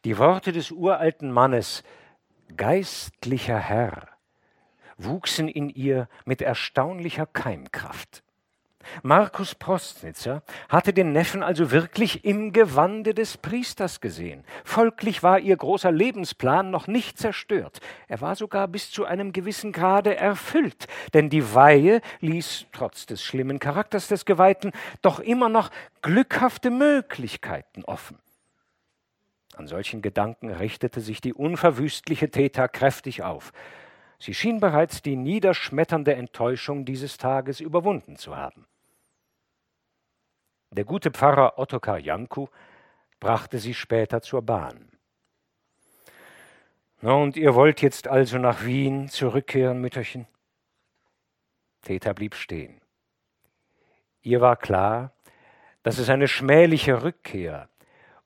[0.04, 1.82] Die Worte des uralten Mannes
[2.56, 4.13] Geistlicher Herr
[4.98, 8.24] wuchsen in ihr mit erstaunlicher Keimkraft.
[9.02, 14.44] Markus Prostnitzer hatte den Neffen also wirklich im Gewande des Priesters gesehen.
[14.64, 17.80] Folglich war ihr großer Lebensplan noch nicht zerstört.
[18.08, 23.22] Er war sogar bis zu einem gewissen Grade erfüllt, denn die Weihe ließ, trotz des
[23.22, 24.72] schlimmen Charakters des Geweihten,
[25.02, 25.70] doch immer noch
[26.02, 28.18] glückhafte Möglichkeiten offen.
[29.56, 33.52] An solchen Gedanken richtete sich die unverwüstliche Theta kräftig auf.
[34.18, 38.66] Sie schien bereits die niederschmetternde Enttäuschung dieses Tages überwunden zu haben.
[40.70, 42.48] Der gute Pfarrer Ottokar Janku
[43.20, 44.90] brachte sie später zur Bahn.
[47.00, 50.26] Na, und ihr wollt jetzt also nach Wien zurückkehren, Mütterchen?
[51.82, 52.80] Theta blieb stehen.
[54.22, 55.12] Ihr war klar,
[55.82, 57.68] dass es eine schmähliche Rückkehr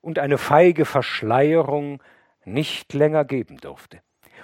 [0.01, 2.01] und eine feige Verschleierung
[2.45, 4.01] nicht länger geben durfte,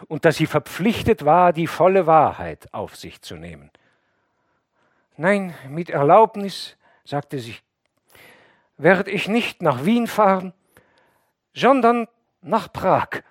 [0.08, 3.72] und dass sie verpflichtet war, die volle Wahrheit auf sich zu nehmen.
[5.18, 7.56] Nein, mit Erlaubnis, sagte sie,
[8.78, 10.54] werde ich nicht nach Wien fahren,
[11.54, 12.08] sondern
[12.42, 13.24] nach Prag.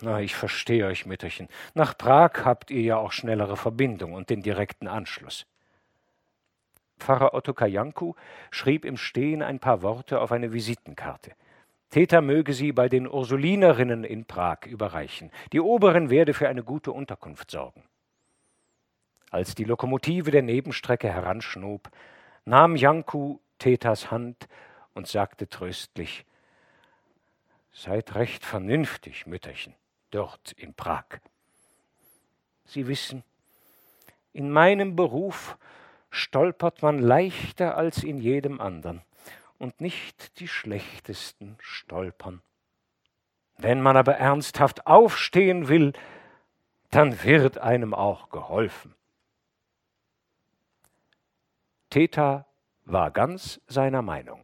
[0.00, 1.48] Na, ich verstehe euch, Mütterchen.
[1.72, 5.46] Nach Prag habt ihr ja auch schnellere Verbindung und den direkten Anschluss.
[6.98, 8.14] Pfarrer Otto Kajanku
[8.50, 11.32] schrieb im Stehen ein paar Worte auf eine Visitenkarte.
[11.94, 15.30] Täter möge sie bei den Ursulinerinnen in Prag überreichen.
[15.52, 17.84] Die Oberen werde für eine gute Unterkunft sorgen.
[19.30, 21.88] Als die Lokomotive der Nebenstrecke heranschnob,
[22.44, 24.48] nahm Janku Thetas Hand
[24.94, 26.24] und sagte tröstlich,
[27.70, 29.76] Seid recht vernünftig, Mütterchen,
[30.10, 31.20] dort in Prag.
[32.64, 33.22] Sie wissen,
[34.32, 35.56] in meinem Beruf
[36.10, 39.02] stolpert man leichter als in jedem anderen,
[39.58, 42.42] und nicht die schlechtesten stolpern.
[43.56, 45.92] Wenn man aber ernsthaft aufstehen will,
[46.90, 48.94] dann wird einem auch geholfen.
[51.90, 52.46] Theta
[52.84, 54.43] war ganz seiner Meinung.